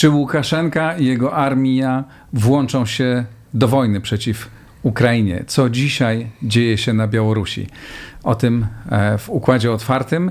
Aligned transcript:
Czy 0.00 0.10
Łukaszenka 0.10 0.96
i 0.96 1.06
jego 1.06 1.34
armia 1.34 2.04
włączą 2.32 2.86
się 2.86 3.24
do 3.54 3.68
wojny 3.68 4.00
przeciw 4.00 4.50
Ukrainie? 4.82 5.44
Co 5.46 5.70
dzisiaj 5.70 6.30
dzieje 6.42 6.78
się 6.78 6.92
na 6.92 7.08
Białorusi? 7.08 7.66
O 8.22 8.34
tym 8.34 8.66
e, 8.90 9.18
w 9.18 9.30
układzie 9.30 9.72
otwartym. 9.72 10.30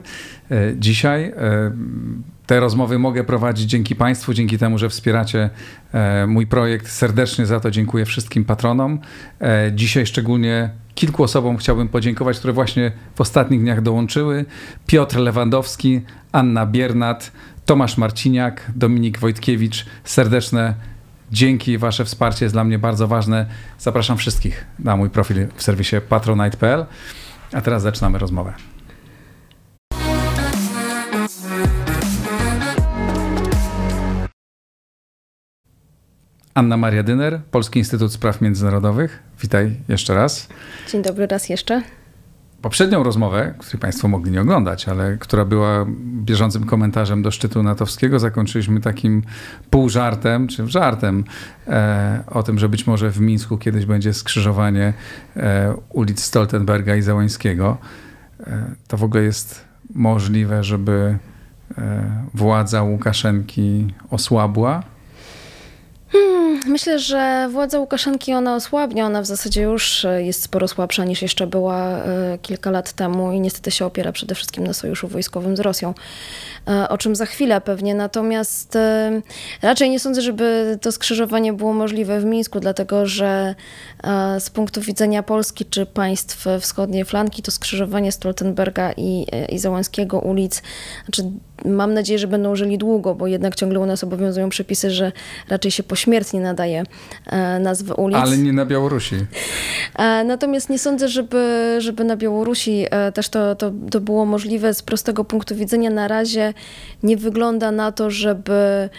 E, 0.52 0.74
dzisiaj 0.76 1.24
e, 1.24 1.34
te 2.46 2.60
rozmowy 2.60 3.00
mogę 3.00 3.24
prowadzić 3.24 3.70
dzięki 3.70 3.96
Państwu, 3.96 4.34
dzięki 4.34 4.58
temu, 4.58 4.78
że 4.78 4.90
wspieracie 4.90 5.50
mój 6.28 6.48
projekt. 6.48 6.88
Serdecznie 6.88 7.46
za 7.46 7.60
to 7.60 7.72
dziękuję 7.72 8.06
wszystkim 8.06 8.46
patronom. 8.46 9.00
Dzisiaj 9.72 10.06
szczególnie 10.06 10.70
kilku 10.96 11.24
osobom 11.24 11.58
chciałbym 11.58 11.88
podziękować, 11.88 12.38
które 12.38 12.54
właśnie 12.54 12.92
w 13.16 13.22
ostatnich 13.22 13.62
dniach 13.62 13.82
dołączyły. 13.82 14.46
Piotr 14.88 15.18
Lewandowski, 15.18 16.02
Anna 16.32 16.66
Biernat, 16.66 17.32
Tomasz 17.70 17.98
Marciniak, 17.98 18.72
Dominik 18.76 19.20
Wojtkiewicz. 19.20 19.86
Serdeczne 20.04 20.74
dzięki, 21.32 21.78
Wasze 21.78 22.06
wsparcie 22.06 22.46
jest 22.46 22.56
dla 22.56 22.64
mnie 22.64 22.80
bardzo 22.80 23.08
ważne. 23.08 23.46
Zapraszam 23.80 24.18
wszystkich 24.18 24.66
na 24.80 24.96
mój 24.96 25.10
profil 25.10 25.48
w 25.56 25.64
serwisie 25.64 25.96
patronite.pl. 26.10 26.86
A 27.54 27.62
teraz 27.62 27.82
zaczynamy 27.82 28.20
rozmowę. 28.20 28.54
Anna 36.54 36.78
Maria 36.78 37.04
Dyner, 37.04 37.42
Polski 37.52 37.80
Instytut 37.80 38.14
Spraw 38.14 38.42
Międzynarodowych. 38.42 39.24
Witaj 39.42 39.76
jeszcze 39.90 40.16
raz. 40.16 40.48
Dzień 40.92 41.02
dobry 41.02 41.28
raz 41.28 41.50
jeszcze 41.50 41.82
poprzednią 42.62 43.04
rozmowę, 43.04 43.54
której 43.58 43.80
Państwo 43.80 44.08
mogli 44.08 44.32
nie 44.32 44.42
oglądać, 44.42 44.90
ale 44.90 45.18
która 45.18 45.46
była 45.46 45.86
bieżącym 46.24 46.66
komentarzem 46.66 47.22
do 47.22 47.32
szczytu 47.32 47.64
natowskiego, 47.64 48.20
zakończyliśmy 48.20 48.82
takim 48.82 49.22
półżartem, 49.70 50.48
czy 50.48 50.68
żartem 50.68 51.24
e, 51.68 52.24
o 52.28 52.44
tym, 52.44 52.60
że 52.60 52.70
być 52.70 52.88
może 52.88 53.12
w 53.12 53.20
Mińsku 53.20 53.58
kiedyś 53.58 53.86
będzie 53.86 54.14
skrzyżowanie 54.14 54.94
e, 55.38 55.74
ulic 55.90 56.24
Stoltenberga 56.24 56.96
i 56.96 57.02
Załańskiego. 57.02 57.78
E, 58.40 58.76
to 58.88 58.98
w 58.98 59.04
ogóle 59.04 59.24
jest 59.24 59.66
możliwe, 59.96 60.64
żeby 60.64 61.18
e, 61.78 62.26
władza 62.34 62.84
Łukaszenki 62.84 63.94
osłabła? 64.10 64.84
Myślę, 66.66 67.00
że 67.00 67.50
władza 67.52 67.80
Łukaszenki 67.80 68.34
ona 68.34 68.56
osłabnie. 68.56 69.06
Ona 69.06 69.22
w 69.22 69.26
zasadzie 69.26 69.62
już 69.62 70.06
e, 70.06 70.24
jest 70.24 70.44
sporo 70.44 70.68
słabsza 70.68 71.06
niż 71.06 71.22
jeszcze 71.22 71.48
była 71.48 71.98
e, 71.98 72.38
kilka 72.42 72.72
lat 72.72 72.94
temu 72.94 73.32
i 73.32 73.40
niestety 73.40 73.72
się 73.72 73.86
opiera 73.86 74.12
przede 74.12 74.36
wszystkim 74.36 74.68
na 74.68 74.74
sojuszu 74.74 75.08
wojskowym 75.08 75.58
z 75.58 75.60
Rosją. 75.60 75.94
E, 76.68 76.90
o 76.90 76.98
czym 76.98 77.16
za 77.16 77.26
chwilę 77.26 77.62
pewnie. 77.62 77.96
Natomiast 77.96 78.78
raczej 79.62 79.90
nie 79.90 80.00
sądzę, 80.00 80.22
żeby 80.22 80.78
to 80.82 80.92
skrzyżowanie 80.92 81.54
było 81.54 81.74
możliwe 81.74 82.20
w 82.20 82.26
Mińsku, 82.26 82.60
dlatego 82.60 83.06
że 83.06 83.56
z 84.40 84.50
punktu 84.50 84.82
widzenia 84.82 85.24
Polski 85.24 85.66
czy 85.66 85.86
państw 85.86 86.46
wschodniej 86.60 87.06
flanki 87.06 87.42
to 87.42 87.52
skrzyżowanie 87.52 88.12
Stoltenberga 88.12 88.92
i, 88.98 89.26
i 89.50 89.60
Załęskiego 89.60 90.20
ulic, 90.20 90.62
znaczy 91.06 91.32
mam 91.66 91.94
nadzieję, 91.94 92.20
że 92.20 92.28
będą 92.28 92.56
żyli 92.56 92.78
długo, 92.78 93.16
bo 93.16 93.28
jednak 93.28 93.56
ciągle 93.56 93.80
u 93.80 93.86
nas 93.86 94.04
obowiązują 94.04 94.50
przepisy, 94.50 94.92
że 94.92 95.12
raczej 95.50 95.72
się 95.72 95.84
pośmiertnie 95.84 96.42
nadaje 96.42 96.84
e, 97.26 97.60
nazwy 97.60 97.94
ulic. 97.94 98.18
Ale 98.18 98.38
nie 98.38 98.54
na 98.54 98.66
Białorusi. 98.66 99.16
E, 99.96 100.24
natomiast 100.24 100.70
nie 100.70 100.80
sądzę, 100.80 101.10
żeby, 101.10 101.76
żeby 101.80 102.04
na 102.04 102.18
Białorusi 102.18 102.86
e, 102.92 103.12
też 103.12 103.30
to, 103.30 103.56
to, 103.56 103.72
to 103.92 104.00
było 104.02 104.26
możliwe 104.26 104.74
z 104.74 104.82
prostego 104.82 105.26
punktu 105.26 105.56
widzenia. 105.56 105.90
Na 105.90 106.08
razie 106.08 106.54
nie 107.04 107.18
wygląda 107.18 107.72
na 107.72 107.92
to, 107.92 108.12
żeby 108.12 108.90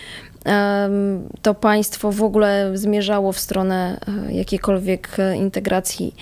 to 1.43 1.55
państwo 1.55 2.13
w 2.13 2.23
ogóle 2.23 2.71
zmierzało 2.75 3.33
w 3.33 3.39
stronę 3.39 4.01
jakiejkolwiek 4.31 5.17
integracji 5.37 6.15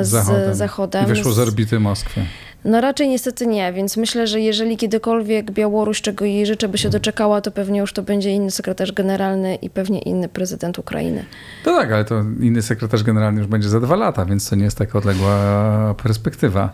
z 0.00 0.08
Zachodem. 0.08 0.54
Zachodem. 0.54 1.04
I 1.04 1.08
wyszło 1.08 1.32
z 1.32 1.38
orbity 1.38 1.80
Moskwy. 1.80 2.20
No 2.66 2.80
raczej 2.80 3.08
niestety 3.08 3.46
nie, 3.46 3.72
więc 3.72 3.96
myślę, 3.96 4.26
że 4.26 4.40
jeżeli 4.40 4.76
kiedykolwiek 4.76 5.50
Białoruś, 5.50 6.00
czego 6.00 6.24
jej 6.24 6.46
życzę, 6.46 6.68
by 6.68 6.78
się 6.78 6.88
doczekała, 6.88 7.40
to 7.40 7.50
pewnie 7.50 7.80
już 7.80 7.92
to 7.92 8.02
będzie 8.02 8.30
inny 8.30 8.50
sekretarz 8.50 8.92
generalny 8.92 9.54
i 9.54 9.70
pewnie 9.70 9.98
inny 9.98 10.28
prezydent 10.28 10.78
Ukrainy. 10.78 11.24
To 11.64 11.76
tak, 11.76 11.92
ale 11.92 12.04
to 12.04 12.24
inny 12.40 12.62
sekretarz 12.62 13.02
generalny 13.02 13.40
już 13.40 13.48
będzie 13.48 13.68
za 13.68 13.80
dwa 13.80 13.96
lata, 13.96 14.24
więc 14.24 14.50
to 14.50 14.56
nie 14.56 14.64
jest 14.64 14.78
taka 14.78 14.98
odległa 14.98 15.94
perspektywa. 16.02 16.72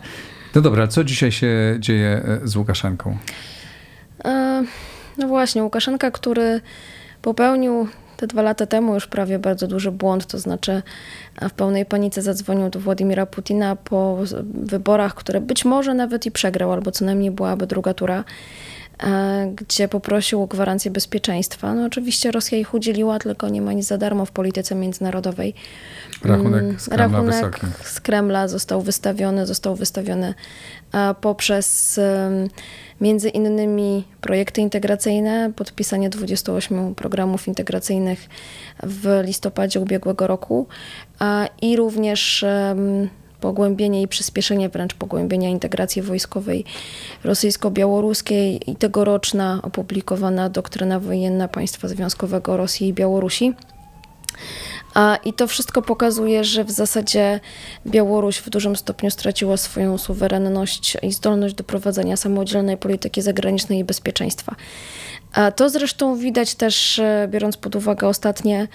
No 0.55 0.61
dobra, 0.61 0.87
co 0.87 1.03
dzisiaj 1.03 1.31
się 1.31 1.77
dzieje 1.79 2.21
e, 2.25 2.47
z 2.47 2.55
Łukaszenką? 2.55 3.17
E, 4.25 4.63
no 5.17 5.27
właśnie, 5.27 5.63
Łukaszenka, 5.63 6.11
który 6.11 6.61
popełnił 7.21 7.87
te 8.23 8.27
dwa 8.27 8.41
lata 8.41 8.65
temu 8.65 8.93
już 8.93 9.07
prawie 9.07 9.39
bardzo 9.39 9.67
duży 9.67 9.91
błąd, 9.91 10.25
to 10.25 10.39
znaczy 10.39 10.81
w 11.49 11.51
pełnej 11.51 11.85
panice 11.85 12.21
zadzwonił 12.21 12.69
do 12.69 12.79
Władimira 12.79 13.25
Putina 13.25 13.75
po 13.75 14.17
wyborach, 14.53 15.15
które 15.15 15.41
być 15.41 15.65
może 15.65 15.93
nawet 15.93 16.25
i 16.25 16.31
przegrał, 16.31 16.71
albo 16.71 16.91
co 16.91 17.05
najmniej 17.05 17.31
byłaby 17.31 17.67
druga 17.67 17.93
tura 17.93 18.23
e, 19.03 19.53
gdzie 19.55 19.87
poprosił 19.87 20.41
o 20.41 20.47
gwarancję 20.47 20.91
bezpieczeństwa. 20.91 21.73
No 21.73 21.85
oczywiście 21.85 22.31
Rosja 22.31 22.57
ich 22.57 22.73
udzieliła, 22.73 23.19
tylko 23.19 23.49
nie 23.49 23.61
ma 23.61 23.73
nic 23.73 23.87
za 23.87 23.97
darmo 23.97 24.25
w 24.25 24.31
polityce 24.31 24.75
międzynarodowej. 24.75 25.53
Rachunek 26.23 26.81
z 26.81 26.89
Kremla 26.89 27.19
Rachunek 27.19 27.61
z 27.83 27.99
Kremla 27.99 28.47
został 28.47 28.81
wystawiony, 28.81 29.45
został 29.45 29.75
wystawiony 29.75 30.33
e, 30.93 31.15
poprzez 31.21 31.99
między 33.03 33.29
innymi 33.29 34.03
projekty 34.21 34.61
integracyjne, 34.61 35.51
podpisanie 35.55 36.09
28 36.09 36.95
programów 36.95 37.47
integracyjnych 37.47 38.29
w 38.83 39.21
listopadzie 39.25 39.79
ubiegłego 39.79 40.27
roku 40.27 40.67
i 41.61 41.75
również 41.75 42.45
pogłębienie 43.39 44.01
i 44.01 44.07
przyspieszenie 44.07 44.69
wręcz 44.69 44.93
pogłębienia 44.93 45.49
integracji 45.49 46.01
wojskowej 46.01 46.65
rosyjsko-białoruskiej 47.23 48.69
i 48.69 48.75
tegoroczna 48.75 49.59
opublikowana 49.63 50.49
doktryna 50.49 50.99
wojenna 50.99 51.47
państwa 51.47 51.87
związkowego 51.87 52.57
Rosji 52.57 52.87
i 52.87 52.93
Białorusi. 52.93 53.53
I 55.23 55.33
to 55.33 55.47
wszystko 55.47 55.81
pokazuje, 55.81 56.43
że 56.43 56.63
w 56.63 56.71
zasadzie 56.71 57.39
Białoruś 57.87 58.37
w 58.37 58.49
dużym 58.49 58.75
stopniu 58.75 59.11
straciła 59.11 59.57
swoją 59.57 59.97
suwerenność 59.97 60.97
i 61.01 61.11
zdolność 61.11 61.55
do 61.55 61.63
prowadzenia 61.63 62.17
samodzielnej 62.17 62.77
polityki 62.77 63.21
zagranicznej 63.21 63.79
i 63.79 63.83
bezpieczeństwa. 63.83 64.55
To 65.55 65.69
zresztą 65.69 66.17
widać 66.17 66.55
też, 66.55 66.99
e, 66.99 67.27
biorąc 67.31 67.57
pod 67.57 67.75
uwagę 67.75 68.07
ostatnie 68.07 68.67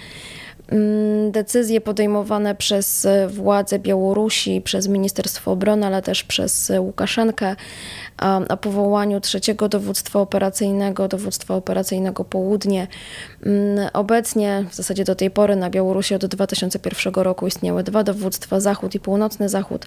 decyzje 1.30 1.80
podejmowane 1.80 2.54
przez 2.54 3.04
e, 3.06 3.28
władze 3.28 3.78
Białorusi, 3.78 4.60
przez 4.60 4.88
Ministerstwo 4.88 5.52
Obrony, 5.52 5.86
ale 5.86 6.02
też 6.02 6.24
przez 6.24 6.70
e, 6.70 6.80
Łukaszenkę 6.80 7.56
o 8.48 8.56
powołaniu 8.56 9.20
trzeciego 9.20 9.68
dowództwa 9.68 10.20
operacyjnego, 10.20 11.08
dowództwa 11.08 11.54
operacyjnego 11.54 12.24
Południe. 12.24 12.86
Mm, 13.46 13.88
obecnie, 13.92 14.64
w 14.70 14.74
zasadzie 14.74 15.04
do 15.04 15.14
tej 15.14 15.30
pory 15.30 15.56
na 15.56 15.70
Białorusi 15.70 16.14
od 16.14 16.26
2001 16.26 17.14
roku 17.14 17.46
istniały 17.46 17.82
dwa 17.82 18.04
dowództwa, 18.04 18.60
Zachód 18.60 18.94
i 18.94 19.00
Północny 19.00 19.48
Zachód. 19.48 19.86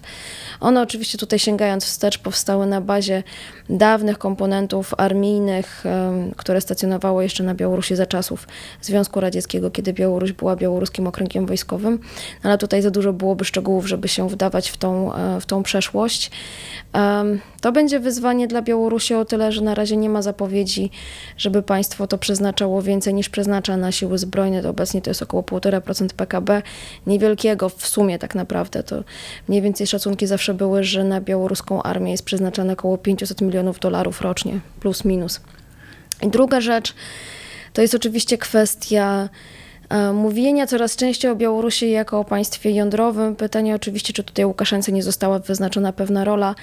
One 0.60 0.82
oczywiście 0.82 1.18
tutaj 1.18 1.38
sięgając 1.38 1.84
wstecz 1.84 2.18
powstały 2.18 2.66
na 2.66 2.80
bazie 2.80 3.22
dawnych 3.70 4.18
komponentów 4.18 4.94
armijnych, 4.96 5.84
które 6.36 6.60
stacjonowały 6.60 7.22
jeszcze 7.22 7.44
na 7.44 7.54
Białorusi 7.54 7.96
za 7.96 8.06
czasów 8.06 8.48
Związku 8.80 9.20
Radzieckiego, 9.20 9.70
kiedy 9.70 9.92
Białoruś 9.92 10.32
była 10.32 10.56
białoruskim 10.72 11.06
okręgiem 11.06 11.46
wojskowym, 11.46 11.98
ale 12.42 12.58
tutaj 12.58 12.82
za 12.82 12.90
dużo 12.90 13.12
byłoby 13.12 13.44
szczegółów, 13.44 13.88
żeby 13.88 14.08
się 14.08 14.28
wdawać 14.28 14.70
w 14.70 14.76
tą, 14.76 15.14
e, 15.14 15.40
w 15.40 15.46
tą 15.46 15.62
przeszłość. 15.62 16.30
To 17.60 17.72
będzie 17.72 18.00
wyzwanie 18.00 18.48
dla 18.48 18.62
Białorusi 18.62 19.14
o 19.14 19.24
tyle, 19.24 19.52
że 19.52 19.60
na 19.60 19.74
razie 19.74 19.96
nie 19.96 20.08
ma 20.08 20.22
zapowiedzi, 20.22 20.90
żeby 21.36 21.62
państwo 21.62 22.06
to 22.06 22.18
przeznaczało 22.18 22.82
więcej 22.82 23.14
niż 23.14 23.28
przeznacza 23.28 23.76
na 23.76 23.92
siły 23.92 24.18
zbrojne. 24.18 24.62
To 24.62 24.70
obecnie 24.70 25.02
to 25.02 25.10
jest 25.10 25.22
około 25.22 25.42
1,5% 25.42 26.06
PKB, 26.12 26.62
niewielkiego 27.06 27.68
w 27.68 27.86
sumie 27.86 28.18
tak 28.18 28.34
naprawdę. 28.34 28.82
To 28.82 29.04
mniej 29.48 29.62
więcej 29.62 29.86
szacunki 29.86 30.26
zawsze 30.26 30.54
były, 30.54 30.84
że 30.84 31.04
na 31.04 31.20
białoruską 31.20 31.82
armię 31.82 32.10
jest 32.10 32.24
przeznaczane 32.24 32.72
około 32.72 32.98
500 32.98 33.40
milionów 33.40 33.78
dolarów 33.78 34.20
rocznie, 34.20 34.60
plus 34.80 35.04
minus. 35.04 35.40
I 36.22 36.28
druga 36.28 36.60
rzecz 36.60 36.94
to 37.72 37.82
jest 37.82 37.94
oczywiście 37.94 38.38
kwestia 38.38 39.28
mówienia 40.14 40.66
coraz 40.66 40.96
częściej 40.96 41.30
o 41.30 41.36
Białorusi 41.36 41.90
jako 41.90 42.20
o 42.20 42.24
państwie 42.24 42.70
jądrowym. 42.70 43.36
Pytanie 43.36 43.74
oczywiście, 43.74 44.12
czy 44.12 44.24
tutaj 44.24 44.44
Łukaszence 44.44 44.92
nie 44.92 45.02
została 45.02 45.38
wyznaczona 45.38 45.92
pewna 45.92 46.24
rola. 46.24 46.54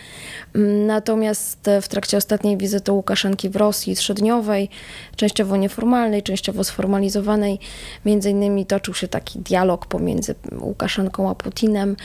Mm, 0.56 0.86
natomiast 0.86 1.70
w 1.82 1.88
trakcie 1.88 2.18
ostatniej 2.18 2.58
wizyty 2.58 2.92
Łukaszenki 2.92 3.50
w 3.50 3.56
Rosji 3.56 3.96
trzydniowej, 3.96 4.70
częściowo 5.16 5.58
nieformalnej, 5.58 6.24
częściowo 6.24 6.64
sformalizowanej, 6.64 7.60
między 8.06 8.30
innymi 8.30 8.66
toczył 8.66 8.94
się 8.94 9.08
taki 9.08 9.40
dialog 9.40 9.86
pomiędzy 9.86 10.36
Łukaszenką 10.62 11.30
a 11.30 11.36
Putinem. 11.36 11.96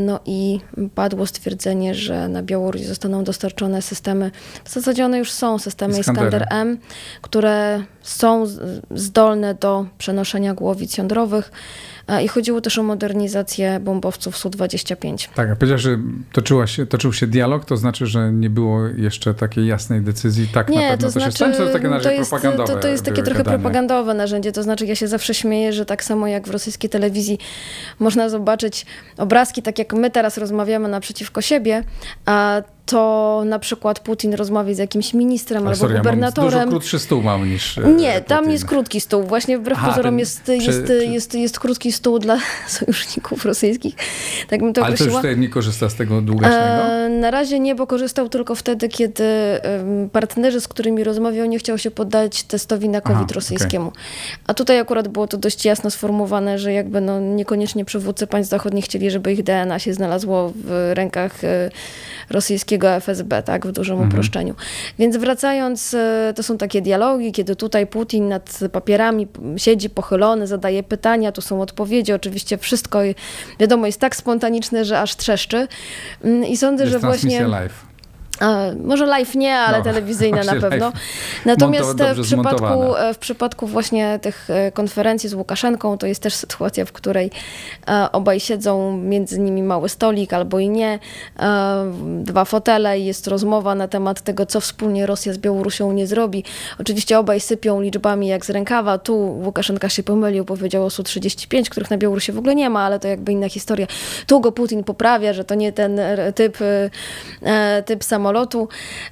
No 0.00 0.20
i 0.26 0.60
padło 0.94 1.26
stwierdzenie, 1.26 1.94
że 1.94 2.28
na 2.28 2.42
Białoruś 2.42 2.82
zostaną 2.82 3.24
dostarczone 3.24 3.82
systemy, 3.82 4.30
w 4.64 4.70
zasadzie 4.70 5.04
one 5.04 5.18
już 5.18 5.32
są, 5.32 5.58
systemy 5.58 5.98
Iskander 5.98 6.46
M, 6.50 6.78
które 7.22 7.82
są 8.02 8.44
zdolne 8.90 9.54
do 9.54 9.86
przenoszenia 9.98 10.39
głowic 10.54 10.98
jądrowych. 10.98 11.52
I 12.24 12.28
chodziło 12.28 12.60
też 12.60 12.78
o 12.78 12.82
modernizację 12.82 13.80
bombowców 13.80 14.36
Su-25. 14.36 15.28
Tak, 15.34 15.50
a 15.50 15.56
powiedziałeś, 15.56 15.82
że 15.82 15.98
toczyła 16.32 16.66
się, 16.66 16.86
toczył 16.86 17.12
się 17.12 17.26
dialog, 17.26 17.64
to 17.64 17.76
znaczy, 17.76 18.06
że 18.06 18.32
nie 18.32 18.50
było 18.50 18.86
jeszcze 18.86 19.34
takiej 19.34 19.66
jasnej 19.66 20.00
decyzji, 20.00 20.48
tak 20.48 20.68
nie, 20.68 20.76
na 20.76 20.82
pewno 20.82 20.96
to, 20.96 21.02
to 21.06 21.10
znaczy, 21.10 21.30
się 21.30 21.36
stanie, 21.36 21.54
to 21.54 21.66
takie 21.66 22.00
to 22.00 22.10
jest, 22.10 22.30
propagandowe 22.30 22.72
to, 22.72 22.78
to 22.78 22.88
jest 22.88 23.04
takie 23.04 23.22
trochę 23.22 23.38
gadanie. 23.38 23.58
propagandowe 23.58 24.14
narzędzie, 24.14 24.52
to 24.52 24.62
znaczy 24.62 24.86
ja 24.86 24.94
się 24.94 25.08
zawsze 25.08 25.34
śmieję, 25.34 25.72
że 25.72 25.86
tak 25.86 26.04
samo 26.04 26.26
jak 26.26 26.48
w 26.48 26.50
rosyjskiej 26.50 26.90
telewizji 26.90 27.38
można 27.98 28.28
zobaczyć 28.28 28.86
obrazki, 29.16 29.62
tak 29.62 29.78
jak 29.78 29.92
my 29.92 30.10
teraz 30.10 30.38
rozmawiamy 30.38 30.88
naprzeciwko 30.88 31.40
siebie, 31.40 31.84
a 32.26 32.62
to 32.90 33.42
na 33.46 33.58
przykład 33.58 34.00
Putin 34.00 34.34
rozmawia 34.34 34.74
z 34.74 34.78
jakimś 34.78 35.14
ministrem 35.14 35.62
Ale 35.62 35.66
albo 35.70 35.80
sorry, 35.80 35.94
gubernatorem. 35.96 36.50
Ja 36.52 36.64
dużo 36.64 36.70
krótszy 36.70 36.98
stół 36.98 37.22
mam 37.22 37.50
niż 37.50 37.78
e, 37.78 37.80
Nie, 37.80 38.12
Putin. 38.12 38.24
tam 38.24 38.50
jest 38.50 38.64
krótki 38.64 39.00
stół. 39.00 39.22
Właśnie 39.22 39.58
wbrew 39.58 39.78
Aha, 39.78 39.88
pozorom 39.88 40.18
jest, 40.18 40.42
przy- 40.42 40.56
jest, 40.56 40.84
przy- 40.84 41.06
jest, 41.06 41.34
jest 41.34 41.58
krótki 41.60 41.92
stół 41.92 42.18
dla 42.18 42.38
sojuszników 42.68 43.44
rosyjskich. 43.44 43.94
Tak 44.48 44.60
bym 44.60 44.72
to 44.72 44.80
Ale 44.84 44.88
to 44.88 44.92
już 44.92 45.00
określiła. 45.00 45.20
tutaj 45.22 45.38
nie 45.38 45.48
korzysta 45.48 45.88
z 45.88 45.94
tego 45.94 46.20
długaśnego? 46.20 46.64
E, 46.64 47.08
na 47.08 47.30
razie 47.30 47.60
nie, 47.60 47.74
bo 47.74 47.86
korzystał 47.86 48.28
tylko 48.28 48.54
wtedy, 48.54 48.88
kiedy 48.88 49.24
partnerzy, 50.12 50.60
z 50.60 50.68
którymi 50.68 51.04
rozmawiał, 51.04 51.46
nie 51.46 51.58
chciał 51.58 51.78
się 51.78 51.90
poddać 51.90 52.42
testowi 52.42 52.88
na 52.88 53.00
COVID 53.00 53.22
Aha, 53.24 53.34
rosyjskiemu. 53.34 53.92
A 54.46 54.54
tutaj 54.54 54.78
akurat 54.78 55.08
było 55.08 55.26
to 55.26 55.36
dość 55.36 55.64
jasno 55.64 55.90
sformułowane, 55.90 56.58
że 56.58 56.72
jakby 56.72 57.00
no 57.00 57.20
niekoniecznie 57.20 57.84
przywódcy 57.84 58.26
państw 58.26 58.50
zachodnich 58.50 58.84
chcieli, 58.84 59.10
żeby 59.10 59.32
ich 59.32 59.42
DNA 59.42 59.78
się 59.78 59.94
znalazło 59.94 60.52
w 60.64 60.90
rękach 60.94 61.44
e, 61.44 61.70
rosyjskiego 62.80 62.88
FSB, 62.88 63.42
tak, 63.42 63.66
w 63.66 63.72
dużym 63.72 64.00
uproszczeniu. 64.08 64.54
Więc 64.98 65.16
wracając, 65.16 65.94
e, 65.94 66.32
to 66.36 66.42
są 66.42 66.58
takie 66.58 66.82
dialogi, 66.82 67.32
kiedy 67.32 67.56
tutaj 67.56 67.86
Putin 67.86 68.28
nad 68.28 68.58
papierami 68.72 69.28
siedzi 69.56 69.90
pochylony, 69.90 70.46
zadaje 70.46 70.82
pytania, 70.82 71.32
tu 71.32 71.40
są 71.40 71.62
odpowiedzi, 71.62 72.12
oczywiście 72.12 72.58
wszystko 72.58 73.00
wiadomo 73.58 73.86
jest 73.86 74.00
tak 74.00 74.16
spontaniczne, 74.16 74.84
że 74.84 75.00
aż 75.00 75.16
trzeszczy. 75.16 75.68
Mm, 76.24 76.44
I 76.44 76.56
sądzę, 76.56 76.84
jest 76.84 76.92
że 76.92 76.98
właśnie... 76.98 77.46
live. 77.46 77.89
Może 78.84 79.06
live 79.06 79.34
nie, 79.34 79.56
ale 79.56 79.78
No, 79.78 79.84
telewizyjna 79.84 80.42
na 80.44 80.52
pewno. 80.68 80.86
live. 80.86 80.94
Natomiast 81.44 81.98
w, 82.16 82.22
przypadku, 82.22 82.94
w 83.14 83.18
przypadku 83.18 83.66
właśnie 83.66 84.18
tych 84.22 84.50
e, 84.50 84.72
konferencji 84.72 85.28
z 85.28 85.34
Łukaszenką, 85.34 85.98
to 85.98 86.06
jest 86.06 86.22
też 86.22 86.34
sytuacja, 86.34 86.84
w 86.84 86.92
której 86.92 87.30
e, 87.88 88.12
obaj 88.12 88.40
siedzą, 88.40 88.96
między 88.96 89.40
nimi 89.40 89.62
mały 89.62 89.88
stolik 89.88 90.32
albo 90.32 90.58
i 90.58 90.68
nie, 90.68 90.98
e, 91.38 91.92
dwa 92.22 92.44
fotele 92.44 92.98
i 92.98 93.04
jest 93.04 93.26
rozmowa 93.26 93.74
na 93.74 93.88
temat 93.88 94.20
tego, 94.20 94.46
co 94.46 94.60
wspólnie 94.60 95.06
Rosja 95.06 95.32
z 95.32 95.38
Białorusią 95.38 95.92
nie 95.92 96.06
zrobi. 96.06 96.44
Oczywiście 96.78 97.18
obaj 97.18 97.40
sypią 97.40 97.80
liczbami 97.80 98.26
jak 98.26 98.46
z 98.46 98.50
rękawa. 98.50 98.98
Tu 98.98 99.16
Łukaszenka 99.44 99.88
się 99.88 100.02
pomylił, 100.02 100.44
powiedział 100.44 100.84
o 100.84 100.90
Su-35, 100.90 101.68
których 101.68 101.90
na 101.90 101.98
Białorusi 101.98 102.32
w 102.32 102.38
ogóle 102.38 102.54
nie 102.54 102.70
ma, 102.70 102.84
ale 102.84 103.00
to 103.00 103.08
jakby 103.08 103.32
inna 103.32 103.48
historia. 103.48 103.86
Tu 104.26 104.40
go 104.40 104.52
Putin 104.52 104.84
poprawia, 104.84 105.32
że 105.32 105.44
to 105.44 105.54
nie 105.54 105.72
ten 105.72 106.00
typ, 106.34 106.58
typ 107.86 108.04
samolotu, 108.04 108.29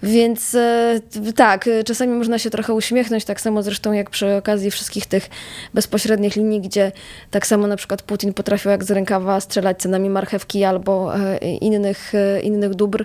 więc 0.02 0.54
e, 0.54 1.00
tak, 1.36 1.68
e, 1.68 1.84
czasami 1.84 2.12
można 2.12 2.38
się 2.38 2.50
trochę 2.50 2.74
uśmiechnąć, 2.74 3.24
tak 3.24 3.40
samo 3.40 3.62
zresztą 3.62 3.92
jak 3.92 4.10
przy 4.10 4.34
okazji 4.34 4.70
wszystkich 4.70 5.06
tych 5.06 5.28
bezpośrednich 5.74 6.36
linii, 6.36 6.60
gdzie 6.60 6.92
tak 7.30 7.46
samo 7.46 7.66
na 7.66 7.76
przykład 7.76 8.02
Putin 8.02 8.32
potrafił 8.32 8.70
jak 8.70 8.84
z 8.84 8.90
rękawa 8.90 9.40
strzelać 9.40 9.78
cenami 9.78 10.10
marchewki 10.10 10.64
albo 10.64 11.16
e, 11.16 11.38
innych, 11.38 12.12
innych 12.42 12.74
dóbr, 12.74 13.04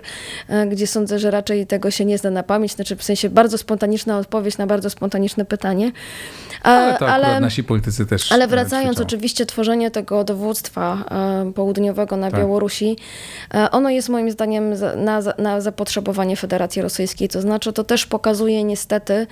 gdzie 0.70 0.86
sądzę, 0.86 1.18
że 1.18 1.30
raczej 1.30 1.66
tego 1.66 1.90
się 1.90 2.04
nie 2.04 2.18
zna 2.18 2.30
na 2.30 2.42
pamięć, 2.42 2.72
znaczy 2.72 2.96
w 2.96 3.02
sensie 3.02 3.30
bardzo 3.30 3.58
spontaniczna 3.58 4.18
odpowiedź 4.18 4.58
na 4.58 4.66
bardzo 4.66 4.90
spontaniczne 4.90 5.44
pytanie. 5.44 5.92
Ale 6.62 6.98
to 6.98 7.08
akurat 7.08 7.40
nasi 7.40 7.64
politycy 7.64 8.06
też 8.06 8.32
ale 8.32 8.48
wracając, 8.48 8.96
ćwiczą. 8.96 9.06
oczywiście 9.06 9.46
tworzenie 9.46 9.90
tego 9.90 10.24
dowództwa 10.24 11.04
południowego 11.54 12.16
na 12.16 12.30
Tak. 12.30 12.40
Białorusi, 12.40 12.96
ono 13.70 13.90
jest 13.90 14.08
moim 14.08 14.30
zdaniem 14.30 14.74
na, 14.96 15.20
na 15.38 15.60
zapotrzebowanie 15.60 16.03
Federacji 16.36 16.82
Rosyjskiej. 16.82 17.28
To 17.28 17.40
znaczy, 17.40 17.72
to 17.72 17.84
też 17.84 18.06
pokazuje 18.06 18.64
niestety, 18.64 19.26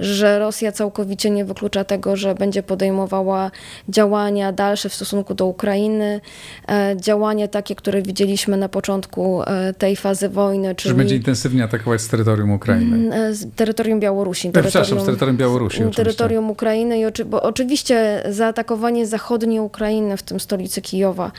że 0.00 0.38
Rosja 0.38 0.72
całkowicie 0.72 1.30
nie 1.30 1.44
wyklucza 1.44 1.84
tego, 1.84 2.16
że 2.16 2.34
będzie 2.34 2.62
podejmowała 2.62 3.50
działania 3.88 4.52
dalsze 4.52 4.88
w 4.88 4.94
stosunku 4.94 5.34
do 5.34 5.46
Ukrainy, 5.46 6.20
e, 6.68 6.96
działania 6.96 7.48
takie, 7.48 7.74
które 7.74 8.02
widzieliśmy 8.02 8.56
na 8.56 8.68
początku 8.68 9.42
e, 9.42 9.74
tej 9.78 9.96
fazy 9.96 10.28
wojny, 10.28 10.74
czyli 10.74 10.90
Że 10.90 10.96
będzie 10.96 11.16
intensywnie 11.16 11.64
atakować 11.64 12.00
z 12.00 12.08
terytorium 12.08 12.50
Ukrainy. 12.50 13.14
e, 13.16 13.34
z 13.34 13.54
terytorium 13.56 14.00
Białorusi. 14.00 14.48
E, 14.48 14.52
Przepraszam, 14.52 15.00
z 15.00 15.04
terytorium 15.04 15.36
Białorusi 15.36 15.76
oczywiście. 15.76 16.04
Terytorium 16.04 16.50
Ukrainy, 16.50 16.98
i 16.98 17.04
oczy, 17.04 17.24
bo 17.24 17.42
oczywiście 17.42 18.22
zaatakowanie 18.30 19.06
zachodniej 19.06 19.60
Ukrainy, 19.60 20.16
w 20.16 20.22
tym 20.22 20.40
stolicy 20.40 20.82
Kijowa, 20.82 21.32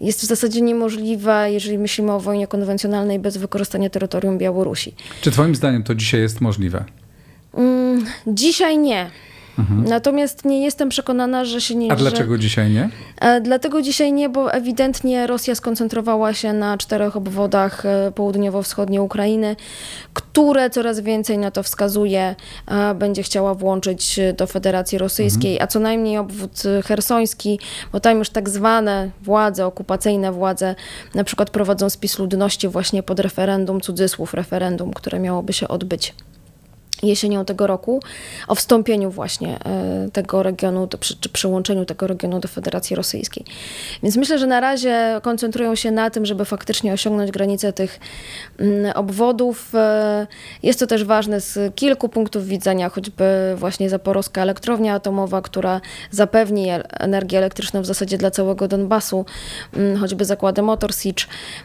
jest 0.00 0.20
w 0.20 0.24
zasadzie 0.24 0.60
niemożliwe, 0.60 1.52
jeżeli 1.52 1.78
myślimy 1.78 2.12
o 2.12 2.20
wojnie 2.20 2.46
konwencjonalnej 2.46 3.18
bez 3.18 3.36
wykorzystania 3.36 3.90
terytorium 3.90 4.15
Białorusi. 4.38 4.94
Czy 5.20 5.30
twoim 5.30 5.54
zdaniem 5.54 5.82
to 5.82 5.94
dzisiaj 5.94 6.20
jest 6.20 6.40
możliwe? 6.40 6.84
Mm, 7.54 8.06
dzisiaj 8.26 8.78
nie. 8.78 9.10
Natomiast 9.88 10.44
nie 10.44 10.64
jestem 10.64 10.88
przekonana, 10.88 11.44
że 11.44 11.60
się 11.60 11.74
nie 11.74 11.86
Mhm. 11.90 12.06
A 12.06 12.10
dlaczego 12.10 12.38
dzisiaj 12.38 12.70
nie? 12.70 12.88
E, 13.20 13.40
Dlatego 13.40 13.82
dzisiaj 13.82 14.12
nie, 14.12 14.28
bo 14.28 14.52
ewidentnie 14.52 15.26
Rosja 15.26 15.54
skoncentrowała 15.54 16.34
się 16.34 16.52
na 16.52 16.78
czterech 16.78 17.16
obwodach 17.16 17.86
e, 17.86 18.12
południowo-wschodniej 18.14 19.00
Ukrainy, 19.00 19.56
które 20.14 20.70
coraz 20.70 21.00
więcej 21.00 21.38
na 21.38 21.50
to 21.50 21.62
wskazuje, 21.62 22.34
będzie 22.94 23.22
chciała 23.22 23.54
włączyć 23.54 24.20
do 24.36 24.46
Federacji 24.46 24.98
Rosyjskiej, 24.98 25.60
a 25.60 25.66
co 25.66 25.80
najmniej 25.80 26.18
obwód 26.18 26.62
hersoński, 26.84 27.60
bo 27.92 28.00
tam 28.00 28.18
już 28.18 28.30
tak 28.30 28.48
zwane 28.48 29.10
władze, 29.22 29.66
okupacyjne 29.66 30.32
władze, 30.32 30.74
na 31.14 31.24
przykład 31.24 31.50
prowadzą 31.50 31.90
spis 31.90 32.18
ludności 32.18 32.68
właśnie 32.68 33.02
pod 33.02 33.20
referendum, 33.20 33.80
cudzysłów 33.80 34.34
referendum, 34.34 34.92
które 34.92 35.18
miałoby 35.20 35.52
się 35.52 35.68
odbyć 35.68 36.14
jesienią 37.02 37.44
tego 37.44 37.66
roku 37.66 38.00
o 38.48 38.54
wstąpieniu 38.54 39.10
właśnie 39.10 39.58
e, 39.64 40.08
tego 40.12 40.42
regionu, 40.42 40.88
czy 41.20 41.28
przyłączeniu 41.28 41.84
tego 41.84 42.06
regionu 42.06 42.40
do 42.40 42.48
Federacji 42.48 42.96
Rosyjskiej. 42.96 43.44
Więc 44.02 44.16
myślę, 44.16 44.38
że 44.38 44.46
na 44.46 44.60
razie 44.60 45.20
koncentrują 45.22 45.74
się 45.74 45.90
na 45.90 46.10
tym, 46.10 46.26
żeby 46.26 46.44
faktycznie 46.44 46.92
osiągnąć 46.92 47.30
granicę 47.30 47.72
tych 47.72 48.00
mm, 48.58 48.92
obwodów. 48.96 49.74
E, 49.74 50.26
Jest 50.62 50.80
to 50.80 50.86
też 50.86 51.04
ważne 51.04 51.40
z 51.40 51.74
kilku 51.74 52.08
punktów 52.08 52.46
widzenia, 52.46 52.88
choćby 52.88 53.24
właśnie 53.56 53.90
zaporowska 53.90 54.42
elektrownia 54.42 54.94
atomowa, 54.94 55.42
która 55.42 55.80
zapewni 56.10 56.68
energię 57.00 57.38
elektryczną 57.38 57.82
w 57.82 57.86
zasadzie 57.86 58.18
dla 58.18 58.30
całego 58.30 58.68
Donbasu, 58.68 59.24
mm, 59.76 59.96
choćby 59.96 60.24
zakłady 60.24 60.62
Motor 60.62 60.94
Siege. 60.94 61.24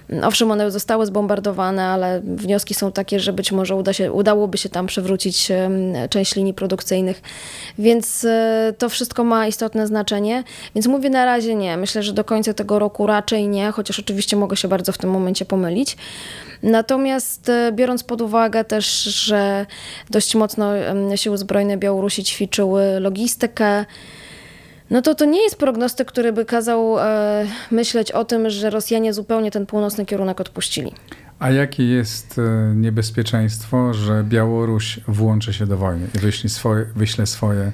Mm, 0.09 0.23
Owszem, 0.23 0.51
one 0.51 0.71
zostały 0.71 1.05
zbombardowane, 1.05 1.85
ale 1.85 2.21
wnioski 2.21 2.73
są 2.73 2.91
takie, 2.91 3.19
że 3.19 3.33
być 3.33 3.51
może 3.51 3.75
uda 3.75 3.93
się, 3.93 4.11
udałoby 4.11 4.57
się 4.57 4.69
tam 4.69 4.87
przywrócić 4.87 5.20
em, 5.51 5.93
część 6.09 6.35
linii 6.35 6.53
produkcyjnych. 6.53 7.21
Więc 7.79 8.25
e, 8.25 8.73
to 8.77 8.89
wszystko 8.89 9.23
ma 9.23 9.47
istotne 9.47 9.87
znaczenie. 9.87 10.43
Więc 10.75 10.87
mówię 10.87 11.09
na 11.09 11.25
razie 11.25 11.55
nie. 11.55 11.77
Myślę, 11.77 12.03
że 12.03 12.13
do 12.13 12.23
końca 12.23 12.53
tego 12.53 12.79
roku 12.79 13.07
raczej 13.07 13.47
nie, 13.47 13.71
chociaż 13.71 13.99
oczywiście 13.99 14.35
mogę 14.35 14.55
się 14.57 14.67
bardzo 14.67 14.91
w 14.91 14.97
tym 14.97 15.09
momencie 15.09 15.45
pomylić. 15.45 15.97
Natomiast 16.63 17.49
e, 17.49 17.71
biorąc 17.71 18.03
pod 18.03 18.21
uwagę 18.21 18.63
też, 18.63 19.03
że 19.03 19.65
dość 20.09 20.35
mocno 20.35 20.71
siły 21.15 21.37
zbrojne 21.37 21.77
Białorusi 21.77 22.23
ćwiczyły 22.23 22.99
logistykę, 22.99 23.85
no 24.91 25.01
to 25.01 25.15
to 25.15 25.25
nie 25.25 25.43
jest 25.43 25.57
prognostyk, 25.57 26.07
który 26.07 26.33
by 26.33 26.45
kazał 26.45 26.99
e, 26.99 27.45
myśleć 27.71 28.11
o 28.11 28.25
tym, 28.25 28.49
że 28.49 28.69
Rosjanie 28.69 29.13
zupełnie 29.13 29.51
ten 29.51 29.65
północny 29.65 30.05
kierunek 30.05 30.41
odpuścili. 30.41 30.91
A 31.41 31.51
jakie 31.51 31.83
jest 31.83 32.39
e, 32.39 32.75
niebezpieczeństwo, 32.75 33.93
że 33.93 34.23
Białoruś 34.23 34.99
włączy 35.07 35.53
się 35.53 35.65
do 35.65 35.77
wojny 35.77 36.07
i 36.15 36.19
wyśle 36.19 36.49
swoje, 36.49 36.85
wyśle 36.95 37.25
swoje 37.25 37.71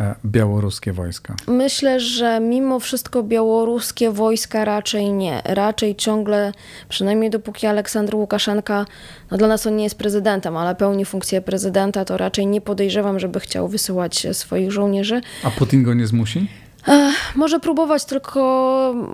e, 0.00 0.14
białoruskie 0.24 0.92
wojska? 0.92 1.34
Myślę, 1.46 2.00
że 2.00 2.40
mimo 2.40 2.80
wszystko 2.80 3.22
białoruskie 3.22 4.10
wojska 4.10 4.64
raczej 4.64 5.12
nie. 5.12 5.42
Raczej 5.44 5.96
ciągle, 5.96 6.52
przynajmniej 6.88 7.30
dopóki 7.30 7.66
Aleksandr 7.66 8.14
Łukaszenka, 8.14 8.86
no 9.30 9.36
dla 9.38 9.48
nas 9.48 9.66
on 9.66 9.76
nie 9.76 9.84
jest 9.84 9.98
prezydentem, 9.98 10.56
ale 10.56 10.74
pełni 10.74 11.04
funkcję 11.04 11.40
prezydenta, 11.40 12.04
to 12.04 12.16
raczej 12.16 12.46
nie 12.46 12.60
podejrzewam, 12.60 13.20
żeby 13.20 13.40
chciał 13.40 13.68
wysyłać 13.68 14.26
swoich 14.32 14.72
żołnierzy. 14.72 15.20
A 15.44 15.50
Putin 15.50 15.82
go 15.82 15.94
nie 15.94 16.06
zmusi? 16.06 16.48
Ech, 16.88 17.36
może 17.36 17.60
próbować, 17.60 18.04
tylko 18.04 18.40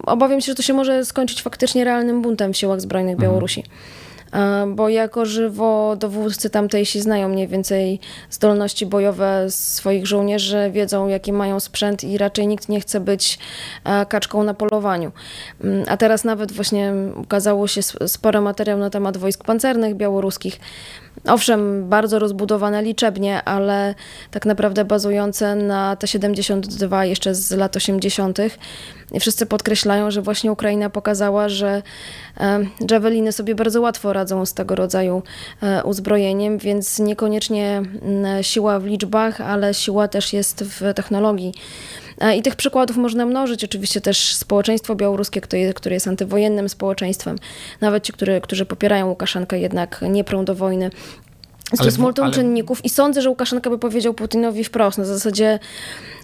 obawiam 0.07 0.41
się, 0.41 0.47
że 0.47 0.55
to 0.55 0.63
się 0.63 0.73
może 0.73 1.05
skończyć 1.05 1.43
faktycznie 1.43 1.85
realnym 1.85 2.23
buntem 2.23 2.53
w 2.53 2.57
siłach 2.57 2.81
zbrojnych 2.81 3.15
mhm. 3.15 3.31
Białorusi. 3.31 3.65
Bo 4.69 4.89
jako 4.89 5.27
żywo 5.27 5.97
dowódcy 5.97 6.51
tamtejsi 6.51 7.01
znają 7.01 7.29
mniej 7.29 7.49
więcej 7.49 8.01
zdolności 8.31 8.87
bojowe 8.87 9.47
swoich 9.51 10.07
żołnierzy, 10.07 10.71
wiedzą 10.73 11.09
jaki 11.09 11.33
mają 11.33 11.61
sprzęt 11.61 12.05
i 12.05 12.19
raczej 12.19 12.47
nikt 12.47 12.69
nie 12.69 12.81
chce 12.81 13.01
być 13.01 13.39
kaczką 14.09 14.43
na 14.43 14.55
polowaniu. 14.55 15.13
Mm, 15.65 15.85
a 15.89 15.97
teraz 15.97 16.25
nawet 16.25 16.53
właśnie 16.53 16.93
ukazało 17.17 17.67
się 17.67 17.83
sporo 18.07 18.41
materiał 18.41 18.79
na 18.79 18.91
temat 18.91 19.17
wojsk 19.17 19.45
pancernych 19.45 19.95
białoruskich. 19.95 20.61
Owszem, 21.25 21.89
bardzo 21.89 22.19
rozbudowane 22.19 22.83
liczebnie, 22.83 23.45
ale 23.45 23.95
tak 24.31 24.47
naprawdę 24.47 24.85
bazujące 24.85 25.55
na 25.55 25.97
T-72 25.97 27.03
jeszcze 27.03 27.35
z 27.35 27.51
lat 27.51 27.77
80. 27.77 28.39
I 29.13 29.21
wszyscy 29.21 29.47
podkreślają, 29.47 30.11
że 30.11 30.23
właśnie 30.23 30.53
Ukraina 30.53 30.91
pokazała, 30.91 31.49
że 31.49 31.83
Javeliny 32.91 33.33
sobie 33.33 33.55
bardzo 33.55 33.81
łatwo 33.81 34.13
radzą 34.13 34.47
z 34.47 34.55
tego 34.55 34.75
rodzaju 34.75 35.23
e, 35.63 35.85
uzbrojeniem, 35.85 36.59
więc 36.59 36.99
niekoniecznie 36.99 37.83
siła 38.43 38.79
w 38.81 38.85
liczbach, 38.85 39.41
ale 39.41 39.75
siła 39.75 40.09
też 40.09 40.33
jest 40.33 40.65
w 40.65 40.95
technologii. 40.95 41.55
E, 42.21 42.37
I 42.37 42.43
tych 42.43 42.57
przykładów 42.57 42.97
można 42.97 43.27
mnożyć. 43.27 43.65
Oczywiście 43.65 44.01
też 44.01 44.35
społeczeństwo 44.35 44.95
białoruskie, 44.95 45.41
które 45.75 45.95
jest 45.95 46.09
antywojennym 46.09 46.69
społeczeństwem, 46.69 47.37
nawet 47.81 48.05
ci, 48.05 48.13
którzy, 48.13 48.41
którzy 48.41 48.67
popierają 48.67 49.09
Łukaszenkę, 49.09 49.59
jednak 49.59 50.05
nie 50.11 50.25
prą 50.25 50.45
do 50.45 50.55
wojny. 50.55 50.91
To 51.79 51.85
jest 51.85 51.99
multum 51.99 52.25
ale... 52.25 52.35
czynników 52.35 52.85
i 52.85 52.89
sądzę, 52.89 53.23
że 53.23 53.29
Łukaszenka 53.29 53.71
by 53.71 53.79
powiedział 53.79 54.15
Putinowi 54.15 54.65
wprost, 54.65 54.99
na 54.99 55.05
zasadzie 55.05 55.59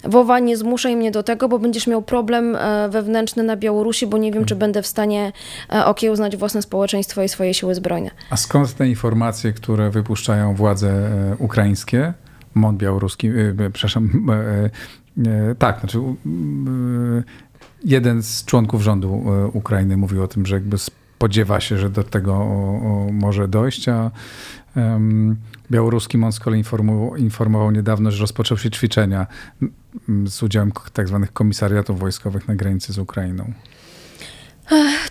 Wowa, 0.04 0.38
nie 0.38 0.56
zmuszaj 0.56 0.96
mnie 0.96 1.10
do 1.10 1.22
tego, 1.22 1.48
bo 1.48 1.58
będziesz 1.58 1.86
miał 1.86 2.02
problem 2.02 2.56
e, 2.56 2.88
wewnętrzny 2.88 3.42
na 3.42 3.56
Białorusi, 3.56 4.06
bo 4.06 4.18
nie 4.18 4.32
wiem, 4.32 4.44
czy 4.44 4.56
będę 4.56 4.82
w 4.82 4.86
stanie 4.86 5.32
e, 5.72 5.84
okiełznać 5.84 6.36
własne 6.36 6.62
społeczeństwo 6.62 7.22
i 7.22 7.28
swoje 7.28 7.54
siły 7.54 7.74
zbrojne. 7.74 8.10
A 8.30 8.36
skąd 8.36 8.74
te 8.74 8.88
informacje, 8.88 9.52
które 9.52 9.90
wypuszczają 9.90 10.54
władze 10.54 11.10
ukraińskie, 11.38 12.12
MON 12.54 12.76
białoruski, 12.76 13.30
przepraszam, 13.72 14.26
tak, 15.58 15.80
znaczy 15.80 15.98
jeden 17.84 18.22
z 18.22 18.44
członków 18.44 18.82
rządu 18.82 19.24
e, 19.26 19.46
Ukrainy 19.46 19.96
mówił 19.96 20.22
o 20.22 20.28
tym, 20.28 20.46
że 20.46 20.54
jakby 20.54 20.78
spodziewa 20.78 21.60
się, 21.60 21.78
że 21.78 21.90
do 21.90 22.04
tego 22.04 22.46
może 23.12 23.48
dojść, 23.48 23.88
a 23.88 24.10
białoruski 25.70 26.18
MON 26.18 26.32
z 26.32 26.40
kolei 26.40 26.64
informował, 27.16 27.70
niedawno, 27.70 28.10
że 28.10 28.20
rozpoczął 28.20 28.58
się 28.58 28.70
ćwiczenia 28.70 29.26
z 30.26 30.42
udziałem 30.42 30.72
tak 30.92 31.08
zwanych 31.08 31.32
komisariatów 31.32 31.98
wojskowych 31.98 32.48
na 32.48 32.54
granicy 32.54 32.92
z 32.92 32.98
Ukrainą. 32.98 33.52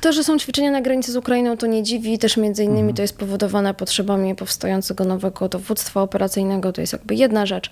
To, 0.02 0.14
że 0.14 0.24
są 0.24 0.40
ćwiczenia 0.40 0.72
na 0.72 0.82
granicy 0.82 1.12
z 1.12 1.16
Ukrainą, 1.16 1.58
to 1.58 1.68
nie 1.68 1.84
dziwi. 1.84 2.20
Też 2.20 2.38
między 2.38 2.64
innymi 2.64 2.80
mhm. 2.80 2.96
to 2.96 3.02
jest 3.02 3.18
powodowane 3.18 3.74
potrzebami 3.74 4.36
powstającego 4.36 5.06
nowego 5.06 5.50
dowództwa 5.50 6.02
operacyjnego. 6.02 6.74
To 6.74 6.82
jest 6.82 6.94
jakby 6.94 7.16
jedna 7.16 7.46
rzecz. 7.46 7.70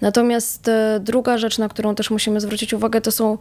Natomiast 0.00 0.68
e, 0.68 1.00
druga 1.00 1.38
rzecz, 1.38 1.58
na 1.58 1.68
którą 1.68 1.94
też 1.94 2.10
musimy 2.10 2.40
zwrócić 2.40 2.74
uwagę, 2.74 3.00
to 3.00 3.12
są 3.12 3.38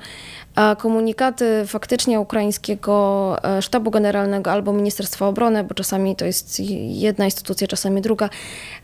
komunikaty 0.78 1.64
faktycznie 1.68 2.20
ukraińskiego 2.20 3.38
e, 3.44 3.62
sztabu 3.62 3.92
generalnego 3.92 4.52
albo 4.52 4.74
Ministerstwa 4.74 5.28
Obrony, 5.28 5.64
bo 5.64 5.74
czasami 5.74 6.16
to 6.16 6.26
jest 6.26 6.60
jedna 6.88 7.26
instytucja, 7.26 7.68
czasami 7.68 8.02
druga. 8.02 8.30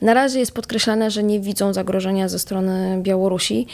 Na 0.02 0.14
razie 0.14 0.40
jest 0.40 0.52
podkreślane, 0.52 1.12
że 1.12 1.24
nie 1.24 1.40
widzą 1.40 1.74
zagrożenia 1.74 2.30
ze 2.30 2.40
strony 2.40 3.00
Białorusi. 3.02 3.68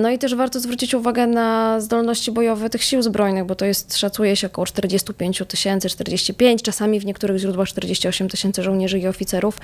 No 0.00 0.10
i 0.10 0.18
też 0.18 0.34
warto 0.34 0.60
zwrócić 0.60 0.94
uwagę 0.94 1.26
na 1.26 1.80
zdolności 1.80 2.32
bojowe 2.32 2.70
tych 2.70 2.82
sił 2.82 3.02
zbrojnych, 3.02 3.44
bo 3.44 3.54
to 3.54 3.64
jest, 3.64 3.96
szacuje 3.96 4.36
się, 4.36 4.46
około 4.46 4.66
45 4.66 5.42
tysięcy, 5.48 5.88
45, 5.88 6.62
czasami 6.62 7.00
w 7.00 7.06
niektórych 7.06 7.38
źródłach 7.38 7.68
48 7.68 8.28
tysięcy 8.28 8.62
żołnierzy 8.62 8.98
i 8.98 9.06
oficerów. 9.06 9.58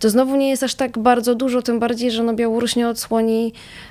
To 0.00 0.10
znowu 0.10 0.36
nie 0.36 0.48
jest 0.48 0.62
aż 0.62 0.74
tak 0.74 0.98
bardzo 0.98 1.34
dużo, 1.34 1.62
tym 1.62 1.78
bardziej, 1.78 2.10
że 2.10 2.22
no 2.22 2.34
Białoruś 2.34 2.76
nie 2.76 2.88
odsłoni 2.88 3.52
a, 3.52 3.89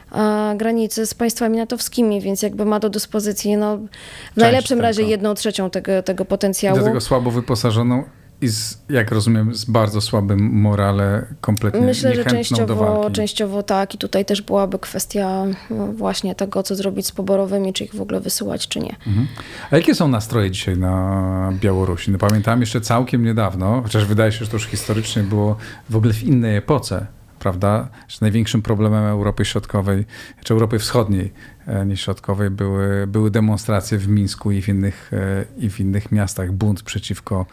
granicy 0.58 1.06
z 1.06 1.14
państwami 1.14 1.58
natowskimi, 1.58 2.22
więc 2.22 2.42
jakby 2.42 2.66
ma 2.66 2.80
do 2.80 2.90
dyspozycji 2.90 3.58
no, 3.58 3.78
w 3.78 3.80
Część 3.82 4.38
najlepszym 4.38 4.82
razie 4.82 5.04
jedną 5.04 5.34
trzecią 5.34 5.70
tego, 5.70 6.04
tego 6.04 6.26
potencjału. 6.26 6.78
Do 6.80 6.84
tego 6.84 7.02
słabo 7.02 7.32
wyposażoną 7.32 8.04
i 8.42 8.48
z, 8.48 8.78
jak 8.90 9.12
rozumiem, 9.12 9.56
z 9.56 9.66
bardzo 9.66 10.02
słabym 10.02 10.40
morale, 10.40 11.26
kompletnie 11.42 11.82
Myślę, 11.82 12.16
że 12.16 12.26
częściowo, 12.26 13.10
częściowo 13.12 13.64
tak 13.64 13.96
i 13.96 13.98
tutaj 13.98 14.26
też 14.26 14.42
byłaby 14.42 14.80
kwestia 14.80 15.46
no, 15.70 15.88
właśnie 15.88 16.36
tego, 16.36 16.64
co 16.64 16.76
zrobić 16.76 17.08
z 17.08 17.12
poborowymi, 17.12 17.74
czy 17.74 17.84
ich 17.84 17.96
w 17.96 18.02
ogóle 18.02 18.20
wysyłać, 18.20 18.68
czy 18.68 18.80
nie. 18.80 18.96
Mhm. 19.08 19.28
A 19.72 19.76
jakie 19.78 19.96
są 19.96 20.08
nastroje 20.08 20.52
dzisiaj 20.52 20.78
na 20.78 21.54
Białorusi? 21.62 22.12
No 22.12 22.18
pamiętam 22.18 22.60
jeszcze 22.60 22.82
całkiem 22.82 23.24
niedawno, 23.24 23.82
chociaż 23.82 24.06
wydaje 24.06 24.32
się, 24.32 24.46
że 24.46 24.52
to 24.52 24.58
już 24.58 24.66
historycznie 24.66 25.24
było 25.24 25.56
w 25.90 25.96
ogóle 25.96 26.14
w 26.14 26.24
innej 26.24 26.58
epoce, 26.58 27.06
prawda? 27.40 27.88
Że 28.08 28.18
największym 28.22 28.62
problemem 28.62 29.04
Europy 29.04 29.46
Środkowej, 29.46 30.06
czy 30.44 30.54
Europy 30.54 30.80
Wschodniej, 30.80 31.34
e, 31.68 31.86
nie 31.86 31.98
Środkowej, 31.98 32.50
były, 32.50 33.08
były 33.08 33.32
demonstracje 33.32 33.98
w 33.98 34.08
Mińsku 34.08 34.52
i 34.52 34.62
w 34.62 34.70
innych, 34.70 35.12
e, 35.14 35.46
i 35.58 35.70
w 35.70 35.80
innych 35.80 36.12
miastach, 36.12 36.52
bunt 36.52 36.84
przeciwko 36.84 37.46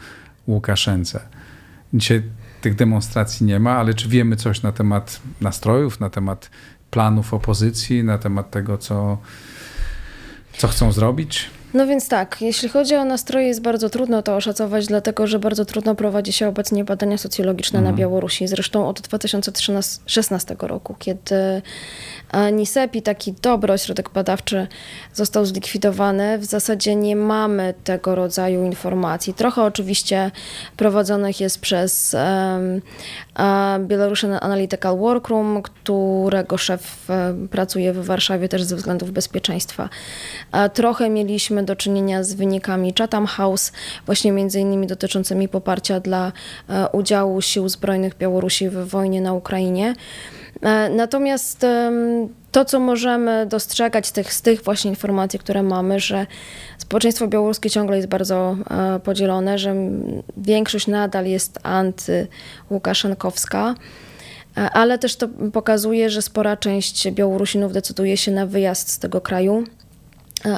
Łukaszence. 0.47 1.19
Dzisiaj 1.93 2.23
tych 2.61 2.75
demonstracji 2.75 3.45
nie 3.45 3.59
ma, 3.59 3.77
ale 3.77 3.93
czy 3.93 4.09
wiemy 4.09 4.35
coś 4.35 4.61
na 4.61 4.71
temat 4.71 5.21
nastrojów, 5.41 5.99
na 5.99 6.09
temat 6.09 6.49
planów 6.91 7.33
opozycji, 7.33 8.03
na 8.03 8.17
temat 8.17 8.51
tego, 8.51 8.77
co, 8.77 9.17
co 10.57 10.67
chcą 10.67 10.91
zrobić? 10.91 11.49
No 11.73 11.87
więc 11.87 12.09
tak, 12.09 12.41
jeśli 12.41 12.69
chodzi 12.69 12.95
o 12.95 13.05
nastroje, 13.05 13.47
jest 13.47 13.61
bardzo 13.61 13.89
trudno 13.89 14.21
to 14.21 14.35
oszacować, 14.35 14.87
dlatego 14.87 15.27
że 15.27 15.39
bardzo 15.39 15.65
trudno 15.65 15.95
prowadzi 15.95 16.33
się 16.33 16.47
obecnie 16.47 16.83
badania 16.83 17.17
socjologiczne 17.17 17.79
mhm. 17.79 17.95
na 17.95 17.99
Białorusi. 17.99 18.47
Zresztą 18.47 18.87
od 18.87 19.01
2016 19.01 20.55
roku, 20.59 20.95
kiedy 20.99 21.61
NISEPI, 22.53 23.01
taki 23.01 23.33
dobry 23.33 23.73
ośrodek 23.73 24.09
badawczy, 24.09 24.67
został 25.13 25.45
zlikwidowany. 25.45 26.37
W 26.37 26.45
zasadzie 26.45 26.95
nie 26.95 27.15
mamy 27.15 27.73
tego 27.83 28.15
rodzaju 28.15 28.63
informacji. 28.63 29.33
Trochę 29.33 29.63
oczywiście 29.63 30.31
prowadzonych 30.77 31.39
jest 31.39 31.59
przez 31.59 32.15
um, 32.15 33.87
Belarusian 33.87 34.37
Analytical 34.41 34.97
Workroom, 34.97 35.61
którego 35.61 36.57
szef 36.57 37.07
pracuje 37.51 37.93
w 37.93 38.05
Warszawie 38.05 38.49
też 38.49 38.63
ze 38.63 38.75
względów 38.75 39.11
bezpieczeństwa. 39.11 39.89
Trochę 40.73 41.09
mieliśmy 41.09 41.56
do 41.63 41.75
czynienia 41.75 42.23
z 42.23 42.33
wynikami 42.33 42.93
Chatham 42.97 43.25
House, 43.25 43.71
właśnie 44.05 44.31
między 44.31 44.59
innymi 44.59 44.87
dotyczącymi 44.87 45.49
poparcia 45.49 45.99
dla 45.99 46.31
e, 46.69 46.89
udziału 46.89 47.41
sił 47.41 47.69
zbrojnych 47.69 48.17
Białorusi 48.17 48.69
w 48.69 48.87
wojnie 48.87 49.21
na 49.21 49.33
Ukrainie. 49.33 49.95
E, 50.61 50.89
natomiast 50.89 51.65
to, 52.51 52.65
co 52.65 52.79
możemy 52.79 53.45
dostrzegać 53.45 54.11
tych, 54.11 54.33
z 54.33 54.41
tych 54.41 54.63
właśnie 54.63 54.89
informacji, 54.89 55.39
które 55.39 55.63
mamy, 55.63 55.99
że 55.99 56.27
społeczeństwo 56.77 57.27
białoruskie 57.27 57.69
ciągle 57.69 57.95
jest 57.95 58.09
bardzo 58.09 58.57
e, 58.69 58.99
podzielone, 58.99 59.57
że 59.57 59.75
większość 60.37 60.87
nadal 60.87 61.25
jest 61.25 61.59
antyłukaszenkowska, 61.63 63.75
ale 64.73 64.99
też 64.99 65.15
to 65.15 65.27
pokazuje, 65.53 66.09
że 66.09 66.21
spora 66.21 66.57
część 66.57 67.11
Białorusinów 67.11 67.73
decyduje 67.73 68.17
się 68.17 68.31
na 68.31 68.45
wyjazd 68.45 68.89
z 68.89 68.99
tego 68.99 69.21
kraju. 69.21 69.63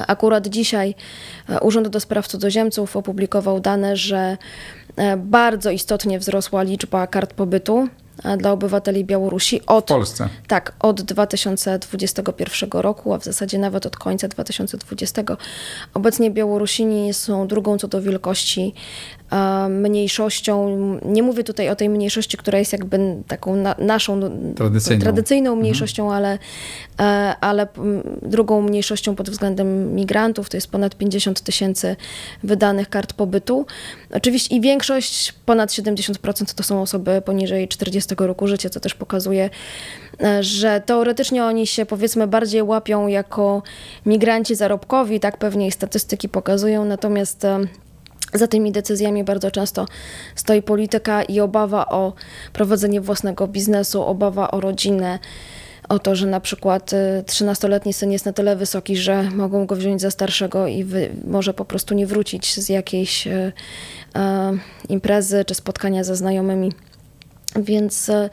Akurat 0.06 0.46
dzisiaj 0.46 0.94
Urząd 1.60 1.88
do 1.88 2.00
Spraw 2.00 2.28
Cudzoziemców 2.28 2.96
opublikował 2.96 3.60
dane, 3.60 3.96
że 3.96 4.36
bardzo 5.16 5.70
istotnie 5.70 6.18
wzrosła 6.18 6.62
liczba 6.62 7.06
kart 7.06 7.34
pobytu 7.34 7.88
dla 8.38 8.52
obywateli 8.52 9.04
Białorusi 9.04 9.66
od, 9.66 9.84
w 9.84 9.88
Polsce. 9.88 10.28
Tak, 10.46 10.72
od 10.80 11.02
2021 11.02 12.70
roku, 12.72 13.14
a 13.14 13.18
w 13.18 13.24
zasadzie 13.24 13.58
nawet 13.58 13.86
od 13.86 13.96
końca 13.96 14.28
2020. 14.28 15.22
Obecnie 15.94 16.30
Białorusini 16.30 17.14
są 17.14 17.46
drugą 17.46 17.78
co 17.78 17.88
do 17.88 18.02
wielkości 18.02 18.74
mniejszością. 19.68 20.78
Nie 21.04 21.22
mówię 21.22 21.44
tutaj 21.44 21.68
o 21.68 21.76
tej 21.76 21.88
mniejszości, 21.88 22.36
która 22.36 22.58
jest 22.58 22.72
jakby 22.72 22.98
taką 23.28 23.56
na, 23.56 23.74
naszą 23.78 24.20
tradycyjną, 24.56 25.02
tradycyjną 25.02 25.50
mhm. 25.50 25.60
mniejszością, 25.60 26.02
mhm. 26.12 26.38
ale, 26.98 27.36
ale 27.40 27.66
drugą 28.22 28.62
mniejszością 28.62 29.14
pod 29.16 29.30
względem 29.30 29.94
migrantów 29.94 30.50
to 30.50 30.56
jest 30.56 30.70
ponad 30.70 30.94
50 30.94 31.40
tysięcy 31.40 31.96
wydanych 32.42 32.88
kart 32.88 33.12
pobytu. 33.12 33.66
Oczywiście 34.14 34.56
i 34.56 34.60
większość, 34.60 35.32
ponad 35.46 35.70
70% 35.70 36.54
to 36.54 36.62
są 36.62 36.82
osoby 36.82 37.22
poniżej 37.24 37.68
40 37.68 38.14
roku 38.18 38.46
życia, 38.46 38.70
co 38.70 38.80
też 38.80 38.94
pokazuje, 38.94 39.50
e, 40.22 40.42
że 40.42 40.82
teoretycznie 40.86 41.44
oni 41.44 41.66
się 41.66 41.86
powiedzmy 41.86 42.26
bardziej 42.26 42.62
łapią 42.62 43.06
jako 43.06 43.62
migranci 44.06 44.54
zarobkowi, 44.54 45.20
tak 45.20 45.36
pewnie 45.36 45.66
i 45.66 45.72
statystyki 45.72 46.28
pokazują, 46.28 46.84
natomiast 46.84 47.44
e, 47.44 47.60
za 48.34 48.46
tymi 48.46 48.72
decyzjami 48.72 49.24
bardzo 49.24 49.50
często 49.50 49.86
stoi 50.34 50.62
polityka 50.62 51.22
i 51.22 51.40
obawa 51.40 51.86
o 51.86 52.12
prowadzenie 52.52 53.00
własnego 53.00 53.48
biznesu, 53.48 54.02
obawa 54.02 54.50
o 54.50 54.60
rodzinę, 54.60 55.18
o 55.88 55.98
to, 55.98 56.14
że 56.14 56.26
na 56.26 56.40
przykład 56.40 56.90
13-letni 57.26 57.90
y, 57.90 57.92
syn 57.92 58.12
jest 58.12 58.26
na 58.26 58.32
tyle 58.32 58.56
wysoki, 58.56 58.96
że 58.96 59.22
mogą 59.22 59.66
go 59.66 59.76
wziąć 59.76 60.00
za 60.00 60.10
starszego 60.10 60.66
i 60.66 60.84
wy, 60.84 61.10
może 61.24 61.54
po 61.54 61.64
prostu 61.64 61.94
nie 61.94 62.06
wrócić 62.06 62.54
z 62.60 62.68
jakiejś 62.68 63.26
e, 63.26 63.52
imprezy 64.88 65.44
czy 65.44 65.54
spotkania 65.54 66.04
ze 66.04 66.16
znajomymi. 66.16 66.72
Więc 67.56 68.08
e, 68.08 68.30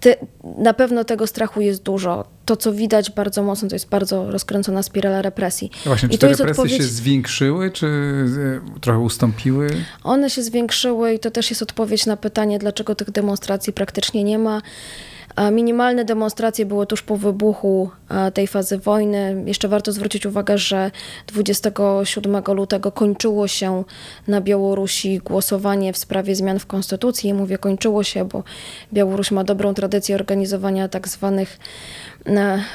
ty, 0.00 0.14
na 0.58 0.74
pewno 0.74 1.04
tego 1.04 1.26
strachu 1.26 1.60
jest 1.60 1.82
dużo. 1.82 2.24
To, 2.44 2.56
co 2.56 2.72
widać 2.72 3.10
bardzo 3.10 3.42
mocno, 3.42 3.68
to 3.68 3.74
jest 3.74 3.88
bardzo 3.88 4.30
rozkręcona 4.30 4.82
spirala 4.82 5.22
represji. 5.22 5.70
No 5.76 5.90
właśnie, 5.90 6.08
I 6.08 6.12
czy 6.12 6.18
te 6.18 6.26
represje 6.28 6.50
odpowiedź... 6.50 6.76
się 6.76 6.82
zwiększyły, 6.82 7.70
czy 7.70 7.86
e, 8.76 8.80
trochę 8.80 8.98
ustąpiły? 8.98 9.68
One 10.04 10.30
się 10.30 10.42
zwiększyły 10.42 11.14
i 11.14 11.18
to 11.18 11.30
też 11.30 11.50
jest 11.50 11.62
odpowiedź 11.62 12.06
na 12.06 12.16
pytanie, 12.16 12.58
dlaczego 12.58 12.94
tych 12.94 13.10
demonstracji 13.10 13.72
praktycznie 13.72 14.24
nie 14.24 14.38
ma. 14.38 14.62
Minimalne 15.52 16.04
demonstracje 16.04 16.66
były 16.66 16.86
tuż 16.86 17.02
po 17.02 17.16
wybuchu 17.16 17.90
tej 18.34 18.46
fazy 18.46 18.78
wojny. 18.78 19.42
Jeszcze 19.46 19.68
warto 19.68 19.92
zwrócić 19.92 20.26
uwagę, 20.26 20.58
że 20.58 20.90
27 21.26 22.42
lutego 22.54 22.92
kończyło 22.92 23.48
się 23.48 23.84
na 24.28 24.40
Białorusi 24.40 25.18
głosowanie 25.18 25.92
w 25.92 25.96
sprawie 25.96 26.34
zmian 26.34 26.58
w 26.58 26.66
konstytucji. 26.66 27.34
Mówię 27.34 27.58
kończyło 27.58 28.02
się, 28.02 28.24
bo 28.24 28.42
Białoruś 28.92 29.30
ma 29.30 29.44
dobrą 29.44 29.74
tradycję 29.74 30.14
organizowania 30.14 30.88
tak 30.88 31.08
zwanych 31.08 31.58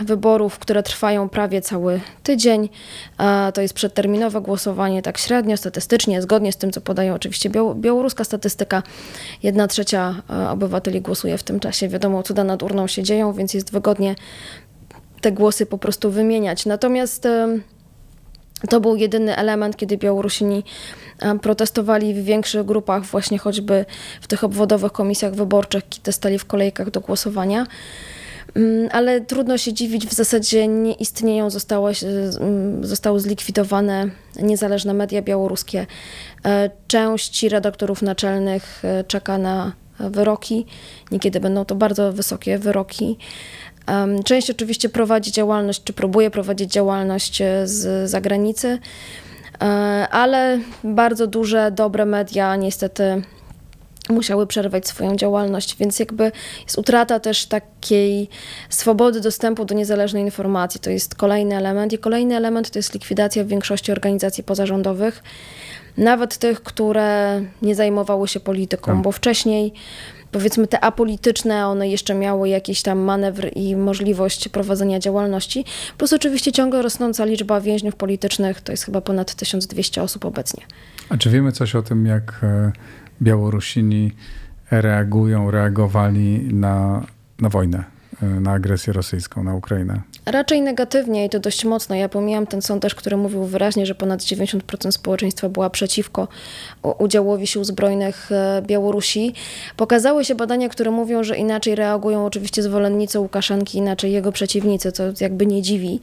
wyborów, 0.02 0.60
które 0.60 0.84
trwają 0.84 1.30
prawie 1.30 1.62
cały 1.62 2.02
tydzień. 2.24 2.70
To 3.54 3.62
jest 3.62 3.74
przedterminowe 3.74 4.42
głosowanie, 4.42 5.02
tak 5.02 5.18
średnio, 5.18 5.58
statystycznie, 5.58 6.22
zgodnie 6.22 6.52
z 6.52 6.58
tym, 6.58 6.72
co 6.72 6.82
podaje 6.82 7.14
oczywiście 7.14 7.50
białoruska 7.76 8.24
statystyka. 8.24 8.84
Jedna 9.44 9.68
trzecia 9.68 10.16
obywateli 10.50 11.02
głosuje 11.02 11.38
w 11.38 11.44
tym 11.44 11.60
czasie. 11.60 11.88
Wiadomo, 11.88 12.24
cuda 12.24 12.44
nad 12.44 12.64
urną 12.64 12.88
się 12.88 13.04
dzieją, 13.04 13.34
więc 13.34 13.54
jest 13.54 13.72
wygodnie 13.72 14.16
te 15.22 15.32
głosy 15.32 15.66
po 15.66 15.78
prostu 15.78 16.12
wymieniać. 16.12 16.66
Natomiast 16.66 17.28
to 18.70 18.80
był 18.80 18.96
jedyny 18.96 19.36
element, 19.36 19.78
kiedy 19.78 19.98
Białorusini 19.98 20.64
protestowali 21.42 22.14
w 22.14 22.24
większych 22.24 22.66
grupach, 22.66 23.04
właśnie 23.04 23.38
choćby 23.38 23.86
w 24.22 24.28
tych 24.28 24.44
obwodowych 24.44 24.92
komisjach 24.92 25.34
wyborczych, 25.34 25.90
kiedy 25.90 26.12
stali 26.12 26.40
w 26.40 26.46
kolejkach 26.46 26.92
do 26.92 27.02
głosowania. 27.02 27.68
Mm, 28.56 28.90
ale 28.92 29.22
trudno 29.22 29.58
się 29.58 29.74
dziwić, 29.74 30.08
w 30.08 30.14
zasadzie 30.14 30.68
nie 30.68 30.94
istnieją, 30.94 31.50
zostało, 31.50 31.90
mm, 32.40 32.86
zostały 32.86 33.20
zlikwidowane 33.20 34.10
niezależne 34.42 34.94
media 34.94 35.22
białoruskie. 35.22 35.86
E, 36.46 36.70
część 36.88 37.44
redaktorów 37.44 38.02
naczelnych 38.02 38.86
e, 38.86 39.04
czeka 39.04 39.38
na 39.38 39.74
wyroki, 40.00 40.66
niekiedy 41.12 41.40
będą 41.40 41.66
to 41.66 41.76
bardzo 41.76 42.14
wysokie 42.14 42.58
wyroki. 42.58 43.18
Część 44.26 44.50
oczywiście 44.50 44.90
prowadzi 44.90 45.32
działalność, 45.32 45.84
czy 45.84 45.94
próbuje 45.94 46.32
prowadzić 46.32 46.72
działalność 46.72 47.42
e, 47.42 47.68
z 47.68 48.10
zagranicy, 48.10 48.80
ale 50.12 50.60
bardzo 50.84 51.28
duże, 51.28 51.72
dobre 51.72 52.06
media 52.06 52.56
niestety 52.56 53.22
musiały 54.10 54.48
przerwać 54.48 54.88
swoją 54.88 55.16
działalność, 55.16 55.78
więc 55.78 56.00
jakby 56.00 56.32
jest 56.64 56.78
utrata 56.78 57.20
też 57.20 57.46
takiej 57.46 58.30
swobody 58.70 59.22
dostępu 59.22 59.66
do 59.66 59.76
niezależnej 59.76 60.24
informacji. 60.24 60.80
To 60.82 60.90
jest 60.90 61.16
kolejny 61.16 61.56
element 61.56 61.94
i 61.94 61.98
kolejny 61.98 62.36
element 62.36 62.70
to 62.70 62.80
jest 62.80 62.94
likwidacja 62.94 63.44
w 63.44 63.48
większości 63.48 63.92
organizacji 63.92 64.44
pozarządowych, 64.44 65.24
nawet 65.98 66.38
tych, 66.38 66.64
które 66.64 67.42
nie 67.62 67.76
zajmowały 67.76 68.28
się 68.28 68.40
polityką, 68.40 68.92
tak. 68.92 69.02
bo 69.02 69.12
wcześniej 69.12 69.74
powiedzmy 70.32 70.68
te 70.68 70.84
apolityczne, 70.84 71.68
one 71.68 71.90
jeszcze 71.90 72.14
miały 72.14 72.50
jakiś 72.50 72.82
tam 72.82 73.00
manewr 73.00 73.50
i 73.56 73.76
możliwość 73.76 74.50
prowadzenia 74.50 75.00
działalności, 75.00 75.66
plus 75.98 76.14
oczywiście 76.14 76.52
ciągle 76.52 76.82
rosnąca 76.82 77.26
liczba 77.26 77.62
więźniów 77.62 77.96
politycznych, 77.96 78.62
to 78.62 78.72
jest 78.72 78.84
chyba 78.84 79.02
ponad 79.02 79.36
1200 79.36 80.02
osób 80.02 80.26
obecnie. 80.26 80.64
A 81.10 81.18
czy 81.18 81.30
wiemy 81.30 81.52
coś 81.52 81.76
o 81.76 81.82
tym, 81.82 82.06
jak 82.06 82.40
e, 82.44 82.72
Białorusini 83.22 84.12
reagują, 84.72 85.52
reagowali 85.52 86.54
na, 86.54 87.06
na 87.40 87.50
wojnę, 87.50 87.84
e, 88.22 88.26
na 88.26 88.52
agresję 88.52 88.94
rosyjską 88.94 89.44
na 89.44 89.56
Ukrainę? 89.56 90.02
Raczej 90.26 90.62
negatywnie 90.62 91.26
i 91.26 91.30
to 91.30 91.40
dość 91.40 91.66
mocno. 91.66 91.96
Ja 91.96 92.10
pomijam 92.10 92.48
ten 92.48 92.62
sondaż, 92.62 92.96
który 92.96 93.18
mówił 93.18 93.44
wyraźnie, 93.44 93.86
że 93.86 93.96
ponad 93.96 94.20
90% 94.20 94.92
społeczeństwa 94.92 95.50
była 95.50 95.70
przeciwko 95.70 96.28
udziałowi 96.98 97.48
sił 97.48 97.64
zbrojnych 97.64 98.32
e, 98.32 98.62
Białorusi. 98.62 99.34
Pokazały 99.78 100.26
się 100.26 100.36
badania, 100.36 100.70
które 100.70 100.92
mówią, 100.92 101.24
że 101.24 101.38
inaczej 101.38 101.76
reagują 101.76 102.26
oczywiście 102.26 102.64
zwolennicy 102.64 103.20
Łukaszenki, 103.20 103.78
inaczej 103.78 104.12
jego 104.12 104.32
przeciwnicy, 104.32 104.92
co 104.92 105.04
jakby 105.22 105.46
nie 105.46 105.62
dziwi. 105.62 106.00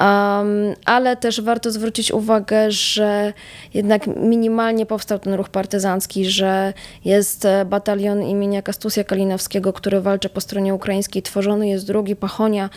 Um, 0.00 0.74
ale 0.84 1.16
też 1.16 1.40
warto 1.40 1.70
zwrócić 1.70 2.12
uwagę, 2.12 2.70
że 2.70 3.32
jednak 3.74 4.06
minimalnie 4.06 4.86
powstał 4.86 5.18
ten 5.18 5.34
ruch 5.34 5.48
partyzancki, 5.48 6.24
że 6.24 6.72
jest 7.04 7.44
e, 7.44 7.64
batalion 7.64 8.22
imienia 8.22 8.62
Kastusia 8.62 9.04
Kalinowskiego, 9.04 9.72
który 9.72 10.00
walczy 10.00 10.28
po 10.28 10.40
stronie 10.40 10.74
ukraińskiej, 10.74 11.22
tworzony 11.22 11.68
jest 11.68 11.86
drugi, 11.86 12.16
Pachonia, 12.16 12.70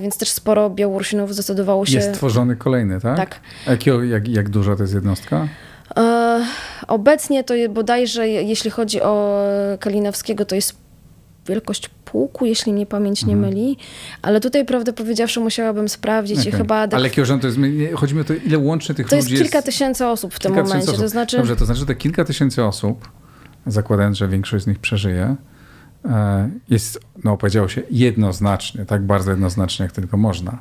więc 0.00 0.18
też 0.18 0.28
sporo 0.28 0.70
Białorusinów 0.70 1.34
zdecydowało 1.34 1.86
się... 1.86 1.96
Jest 1.96 2.14
tworzony 2.14 2.56
kolejny, 2.56 3.00
tak? 3.00 3.16
Tak. 3.16 3.40
Jak, 3.66 3.86
jak, 3.86 4.28
jak 4.28 4.48
duża 4.48 4.76
to 4.76 4.82
jest 4.82 4.94
jednostka? 4.94 5.48
E, 5.96 6.46
obecnie 6.88 7.44
to 7.44 7.54
bodajże, 7.70 8.28
jeśli 8.28 8.70
chodzi 8.70 9.02
o 9.02 9.44
Kalinowskiego, 9.80 10.44
to 10.44 10.54
jest 10.54 10.82
wielkość 11.48 11.90
pułku, 12.04 12.46
jeśli 12.46 12.72
mnie 12.72 12.86
pamięć 12.86 13.24
nie 13.24 13.34
mhm. 13.34 13.54
myli, 13.54 13.76
ale 14.22 14.40
tutaj 14.40 14.64
prawdę 14.64 14.92
powiedziawszy 14.92 15.40
musiałabym 15.40 15.88
sprawdzić 15.88 16.38
okay. 16.38 16.48
i 16.48 16.52
chyba... 16.52 16.76
Ale 16.76 17.08
jaki 17.08 17.20
urząd 17.20 17.42
to 17.42 17.48
jest? 17.48 17.58
Chodzi 17.94 18.14
mi 18.14 18.20
o 18.20 18.24
to, 18.24 18.34
ile 18.34 18.58
łącznie 18.58 18.94
tych 18.94 19.08
to 19.08 19.16
ludzi 19.16 19.24
jest? 19.24 19.28
To 19.28 19.42
jest 19.42 19.52
kilka 19.52 19.62
tysięcy 19.62 20.06
osób 20.06 20.34
w 20.34 20.38
tym 20.38 20.54
momencie, 20.54 20.92
to 20.92 21.08
znaczy... 21.08 21.36
Dobrze, 21.36 21.56
to 21.56 21.64
znaczy, 21.64 21.80
że 21.80 21.86
te 21.86 21.94
kilka 21.94 22.24
tysięcy 22.24 22.64
osób, 22.64 23.08
zakładając, 23.66 24.16
że 24.16 24.28
większość 24.28 24.64
z 24.64 24.66
nich 24.66 24.78
przeżyje, 24.78 25.36
jest, 26.68 27.00
no 27.24 27.36
powiedziało 27.36 27.68
się, 27.68 27.82
jednoznacznie, 27.90 28.84
tak 28.84 29.02
bardzo 29.02 29.30
jednoznacznie, 29.30 29.82
jak 29.82 29.92
tylko 29.92 30.16
można. 30.16 30.58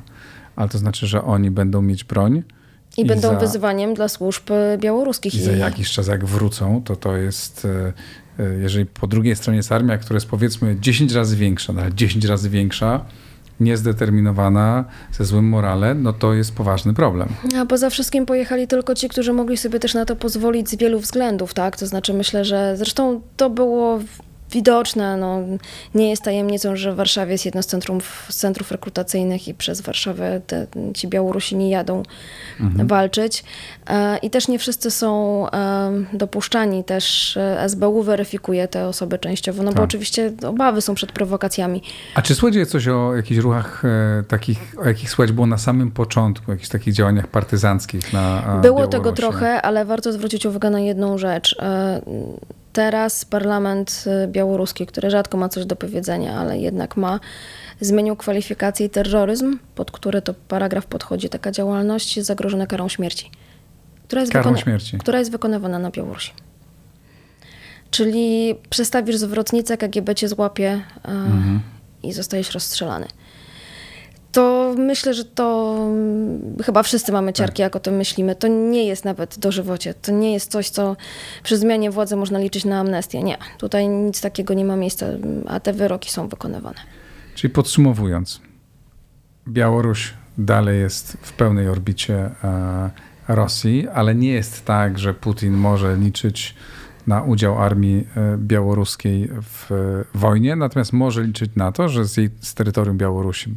Ale 0.56 0.70
to 0.70 0.78
znaczy, 0.78 1.08
że 1.08 1.24
oni 1.24 1.52
będą 1.52 1.82
mieć 1.82 2.04
broń, 2.04 2.44
i, 2.98 3.02
I 3.02 3.06
będą 3.06 3.30
za, 3.30 3.36
wyzwaniem 3.36 3.94
dla 3.94 4.08
służb 4.08 4.44
białoruskich. 4.78 5.36
I 5.36 5.42
za 5.42 5.52
jakiś 5.52 5.92
czas, 5.92 6.08
jak 6.08 6.26
wrócą, 6.26 6.82
to 6.86 6.96
to 6.96 7.18
jest 7.18 7.66
e, 7.66 7.94
E, 8.42 8.62
jeżeli 8.62 8.86
po 8.86 9.08
drugiej 9.08 9.36
stronie 9.36 9.58
jest 9.58 9.72
armia, 9.72 9.98
która 9.98 10.18
jest 10.18 10.28
powiedzmy 10.28 10.78
10 10.80 11.14
razy 11.14 11.36
większa, 11.36 11.74
nawet 11.74 11.96
10 11.96 12.26
razy 12.26 12.50
większa, 12.50 13.06
niezdeterminowana, 13.60 14.86
ze 15.12 15.26
złym 15.26 15.46
morale, 15.46 15.96
no 15.96 16.14
to 16.14 16.34
jest 16.34 16.56
poważny 16.56 16.94
problem. 16.94 17.30
A 17.58 17.66
poza 17.66 17.90
wszystkim 17.90 18.26
pojechali 18.26 18.68
tylko 18.68 18.96
ci, 18.96 19.10
którzy 19.10 19.34
mogli 19.34 19.58
sobie 19.58 19.80
też 19.80 19.94
na 19.94 20.06
to 20.06 20.16
pozwolić 20.16 20.70
z 20.70 20.76
wielu 20.76 21.00
względów, 21.00 21.54
tak? 21.54 21.78
To 21.78 21.88
znaczy 21.88 22.14
myślę, 22.14 22.46
że 22.46 22.78
zresztą 22.78 23.22
to 23.38 23.50
było 23.50 24.00
widoczne. 24.52 25.18
No, 25.18 25.40
nie 25.96 26.10
jest 26.10 26.24
tajemnicą, 26.24 26.76
że 26.76 26.94
w 26.94 26.96
Warszawie 26.96 27.32
jest 27.32 27.46
jedno 27.46 27.64
z, 27.64 27.66
centrum, 27.66 28.02
z 28.30 28.36
centrów 28.36 28.72
rekrutacyjnych 28.72 29.48
i 29.48 29.54
przez 29.54 29.82
Warszawę 29.82 30.42
te, 30.48 30.68
ci 30.94 31.08
Białorusini 31.08 31.70
jadą 31.70 32.04
mhm. 32.60 32.88
walczyć. 32.88 33.44
E, 33.88 34.18
I 34.18 34.30
też 34.30 34.48
nie 34.48 34.60
wszyscy 34.60 34.92
są 34.92 35.46
e, 35.50 35.92
dopuszczani. 36.14 36.84
Też 36.84 37.38
e, 37.38 37.70
SBU 37.70 38.04
weryfikuje 38.04 38.68
te 38.68 38.88
osoby 38.88 39.20
częściowo, 39.20 39.64
no 39.64 39.70
tak. 39.70 39.78
bo 39.78 39.84
oczywiście 39.84 40.32
obawy 40.48 40.82
są 40.82 40.96
przed 40.96 41.12
prowokacjami. 41.12 41.82
A 42.16 42.22
czy 42.22 42.36
słychać 42.36 42.70
coś 42.70 42.88
o 42.88 43.16
jakichś 43.16 43.42
ruchach 43.42 43.84
takich, 44.28 44.76
o 44.78 44.88
jakich 44.88 45.10
słychać 45.10 45.32
było 45.32 45.48
na 45.48 45.58
samym 45.58 45.92
początku, 45.92 46.52
jakichś 46.52 46.70
takich 46.70 46.94
działaniach 46.94 47.28
partyzanckich 47.28 48.14
na 48.14 48.60
Było 48.62 48.88
tego 48.88 49.12
trochę, 49.12 49.62
ale 49.62 49.86
warto 49.86 50.14
zwrócić 50.14 50.46
uwagę 50.46 50.70
na 50.70 50.80
jedną 50.80 51.18
rzecz 51.18 51.56
Teraz 52.74 53.26
parlament 53.26 54.04
y, 54.24 54.28
białoruski, 54.28 54.86
który 54.86 55.10
rzadko 55.10 55.38
ma 55.38 55.50
coś 55.50 55.66
do 55.66 55.76
powiedzenia, 55.76 56.34
ale 56.34 56.58
jednak 56.58 56.98
ma, 56.98 57.20
zmienił 57.82 58.16
kwalifikację 58.16 58.90
terroryzm, 58.90 59.58
pod 59.76 59.92
który 59.92 60.22
to 60.22 60.34
paragraf 60.34 60.86
podchodzi 60.86 61.30
taka 61.30 61.52
działalność, 61.52 62.20
zagrożona 62.20 62.68
karą 62.68 62.90
śmierci. 62.90 63.32
Która 64.08 64.22
jest, 64.22 64.34
karą 64.34 64.58
śmierci. 64.58 64.98
Która 64.98 65.20
jest 65.20 65.32
wykonywana 65.32 65.80
na 65.80 65.92
Białorusi. 65.92 66.32
Czyli 67.92 68.56
przestawisz 68.70 69.18
zwrotnicę, 69.18 69.78
KGB 69.78 70.16
cię 70.16 70.28
złapie 70.28 70.82
mhm. 71.04 71.62
i 72.04 72.14
zostajesz 72.14 72.52
rozstrzelany. 72.52 73.08
To 74.32 74.76
myślę, 74.78 75.14
że 75.14 75.26
to 75.26 75.78
mm, 75.80 76.56
chyba 76.66 76.84
wszyscy 76.84 77.12
mamy 77.12 77.34
ciarki, 77.34 77.54
tak. 77.54 77.60
jak 77.60 77.76
o 77.76 77.80
tym 77.80 77.96
myślimy. 77.96 78.36
To 78.36 78.48
nie 78.48 78.86
jest 78.86 79.06
nawet 79.06 79.40
dożywocie. 79.40 79.94
To 79.94 80.12
nie 80.12 80.34
jest 80.34 80.52
coś, 80.52 80.70
co 80.70 80.96
przy 81.44 81.58
zmianie 81.58 81.92
władzy 81.92 82.16
można 82.16 82.40
liczyć 82.40 82.66
na 82.66 82.80
amnestię. 82.80 83.24
Nie, 83.24 83.38
tutaj 83.58 83.88
nic 83.88 84.22
takiego 84.22 84.54
nie 84.54 84.66
ma 84.66 84.76
miejsca, 84.76 85.06
a 85.48 85.60
te 85.60 85.74
wyroki 85.74 86.12
są 86.12 86.28
wykonywane. 86.28 86.80
Czyli 87.36 87.54
podsumowując, 87.54 88.42
Białoruś 89.48 90.14
dalej 90.38 90.80
jest 90.80 91.18
w 91.22 91.34
pełnej 91.34 91.70
orbicie 91.70 92.32
e, 92.44 92.90
Rosji, 93.28 93.88
ale 93.94 94.16
nie 94.16 94.32
jest 94.32 94.66
tak, 94.66 95.00
że 95.00 95.14
Putin 95.14 95.54
może 95.54 95.96
liczyć 95.96 96.56
na 97.08 97.22
udział 97.22 97.62
armii 97.62 98.08
e, 98.16 98.38
białoruskiej 98.38 99.30
w 99.42 99.70
wojnie, 100.14 100.56
natomiast 100.56 100.94
może 100.94 101.24
liczyć 101.24 101.52
na 101.56 101.72
to, 101.72 101.90
że 101.90 102.06
z, 102.06 102.18
jej, 102.18 102.30
z 102.40 102.54
terytorium 102.54 102.98
Białorusi, 102.98 103.56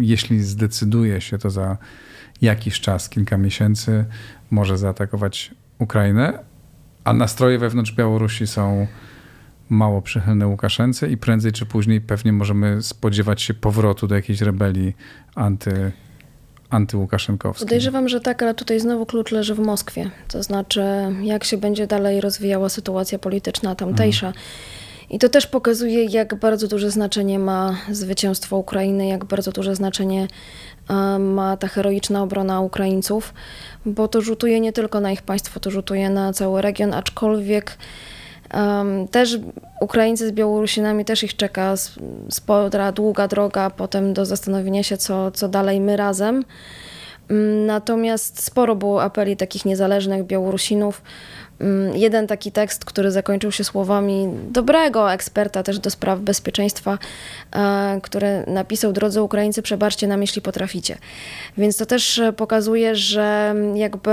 jeśli 0.00 0.42
zdecyduje 0.42 1.20
się 1.20 1.38
to 1.38 1.50
za 1.50 1.76
jakiś 2.42 2.80
czas, 2.80 3.08
kilka 3.08 3.38
miesięcy, 3.38 4.04
może 4.50 4.78
zaatakować 4.78 5.54
Ukrainę, 5.78 6.38
a 7.04 7.12
nastroje 7.12 7.58
wewnątrz 7.58 7.92
Białorusi 7.92 8.46
są 8.46 8.86
mało 9.70 10.02
przychylne 10.02 10.46
Łukaszence 10.46 11.08
i 11.08 11.16
prędzej 11.16 11.52
czy 11.52 11.66
później 11.66 12.00
pewnie 12.00 12.32
możemy 12.32 12.82
spodziewać 12.82 13.42
się 13.42 13.54
powrotu 13.54 14.06
do 14.06 14.14
jakiejś 14.14 14.40
rebelii 14.40 14.94
anty, 15.34 15.92
antyłukaszenkowskiej. 16.70 17.66
Podejrzewam, 17.66 18.08
że 18.08 18.20
tak, 18.20 18.42
ale 18.42 18.54
tutaj 18.54 18.80
znowu 18.80 19.06
klucz 19.06 19.32
leży 19.32 19.54
w 19.54 19.58
Moskwie. 19.58 20.10
To 20.28 20.42
znaczy, 20.42 20.82
jak 21.22 21.44
się 21.44 21.56
będzie 21.56 21.86
dalej 21.86 22.20
rozwijała 22.20 22.68
sytuacja 22.68 23.18
polityczna 23.18 23.74
tamtejsza. 23.74 24.26
Mhm. 24.26 24.44
I 25.10 25.18
to 25.18 25.28
też 25.28 25.46
pokazuje, 25.46 26.04
jak 26.04 26.34
bardzo 26.34 26.68
duże 26.68 26.90
znaczenie 26.90 27.38
ma 27.38 27.76
zwycięstwo 27.90 28.56
Ukrainy, 28.56 29.06
jak 29.06 29.24
bardzo 29.24 29.52
duże 29.52 29.76
znaczenie 29.76 30.28
ma 31.18 31.56
ta 31.56 31.68
heroiczna 31.68 32.22
obrona 32.22 32.60
Ukraińców, 32.60 33.34
bo 33.86 34.08
to 34.08 34.20
rzutuje 34.20 34.60
nie 34.60 34.72
tylko 34.72 35.00
na 35.00 35.12
ich 35.12 35.22
państwo, 35.22 35.60
to 35.60 35.70
rzutuje 35.70 36.10
na 36.10 36.32
cały 36.32 36.62
region, 36.62 36.94
aczkolwiek 36.94 37.78
Um, 38.54 39.08
też 39.08 39.38
Ukraińcy 39.80 40.28
z 40.28 40.32
Białorusinami 40.32 41.04
też 41.04 41.22
ich 41.22 41.36
czeka 41.36 41.74
spora, 42.30 42.92
długa 42.92 43.28
droga 43.28 43.70
potem 43.70 44.14
do 44.14 44.26
zastanowienia 44.26 44.82
się, 44.82 44.96
co, 44.96 45.30
co 45.30 45.48
dalej 45.48 45.80
my 45.80 45.96
razem. 45.96 46.44
Um, 47.30 47.66
natomiast 47.66 48.42
sporo 48.42 48.76
było 48.76 49.02
apeli 49.02 49.36
takich 49.36 49.64
niezależnych 49.64 50.24
Białorusinów. 50.24 51.02
Um, 51.60 51.96
jeden 51.96 52.26
taki 52.26 52.52
tekst, 52.52 52.84
który 52.84 53.10
zakończył 53.10 53.52
się 53.52 53.64
słowami 53.64 54.28
dobrego 54.50 55.12
eksperta 55.12 55.62
też 55.62 55.78
do 55.78 55.90
spraw 55.90 56.20
bezpieczeństwa, 56.20 56.98
e, 57.56 58.00
który 58.02 58.44
napisał: 58.46 58.92
Drodzy 58.92 59.22
Ukraińcy, 59.22 59.62
przebaczcie 59.62 60.06
nam, 60.06 60.20
jeśli 60.20 60.42
potraficie. 60.42 60.98
Więc 61.58 61.76
to 61.76 61.86
też 61.86 62.20
pokazuje, 62.36 62.96
że 62.96 63.54
jakby 63.74 64.10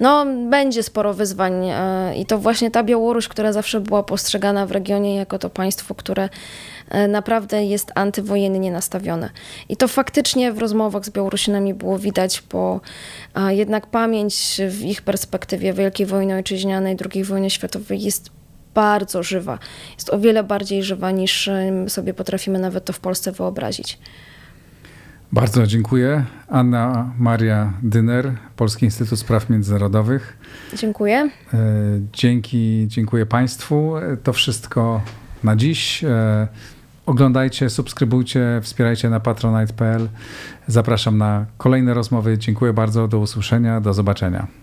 no, 0.00 0.26
będzie 0.50 0.82
sporo 0.82 1.14
wyzwań 1.14 1.68
e, 1.68 2.16
i 2.16 2.26
to 2.26 2.38
właśnie 2.38 2.70
ta 2.70 2.82
Białoruś, 2.82 3.28
która 3.28 3.52
zawsze 3.52 3.80
była 3.80 4.02
postrzegana 4.02 4.66
w 4.66 4.70
regionie 4.70 5.14
jako 5.14 5.38
to 5.38 5.50
państwo, 5.50 5.94
które 5.94 6.28
e, 6.88 7.08
naprawdę 7.08 7.64
jest 7.64 7.92
antywojennie 7.94 8.72
nastawione. 8.72 9.30
I 9.68 9.76
to 9.76 9.88
faktycznie 9.88 10.52
w 10.52 10.58
rozmowach 10.58 11.04
z 11.04 11.10
Białorusinami 11.10 11.74
było 11.74 11.98
widać, 11.98 12.42
bo 12.52 12.80
jednak 13.48 13.86
pamięć 13.86 14.60
w 14.68 14.84
ich 14.84 15.02
perspektywie 15.02 15.72
Wielkiej 15.72 16.06
Wojny 16.06 16.34
Ojczyźnianej, 16.34 16.96
II 17.14 17.24
wojny 17.24 17.50
światowej 17.50 18.02
jest 18.02 18.30
bardzo 18.74 19.22
żywa. 19.22 19.58
Jest 19.94 20.10
o 20.10 20.18
wiele 20.18 20.44
bardziej 20.44 20.82
żywa 20.82 21.10
niż 21.10 21.50
sobie 21.88 22.14
potrafimy 22.14 22.58
nawet 22.58 22.84
to 22.84 22.92
w 22.92 23.00
Polsce 23.00 23.32
wyobrazić. 23.32 23.98
Bardzo 25.32 25.66
dziękuję. 25.66 26.24
Anna 26.48 27.10
Maria 27.18 27.72
Dyner, 27.82 28.32
Polski 28.56 28.84
Instytut 28.84 29.18
Spraw 29.18 29.50
Międzynarodowych. 29.50 30.38
Dziękuję. 30.76 31.30
E, 31.54 31.58
dzięki, 32.12 32.84
dziękuję 32.88 33.26
Państwu. 33.26 33.94
To 34.22 34.32
wszystko 34.32 35.02
na 35.44 35.56
dziś. 35.56 36.04
E, 36.04 36.48
oglądajcie, 37.06 37.70
subskrybujcie, 37.70 38.60
wspierajcie 38.62 39.10
na 39.10 39.20
patronite.pl. 39.20 40.08
Zapraszam 40.66 41.18
na 41.18 41.46
kolejne 41.58 41.94
rozmowy. 41.94 42.38
Dziękuję 42.38 42.72
bardzo. 42.72 43.08
Do 43.08 43.18
usłyszenia. 43.18 43.80
Do 43.80 43.94
zobaczenia. 43.94 44.59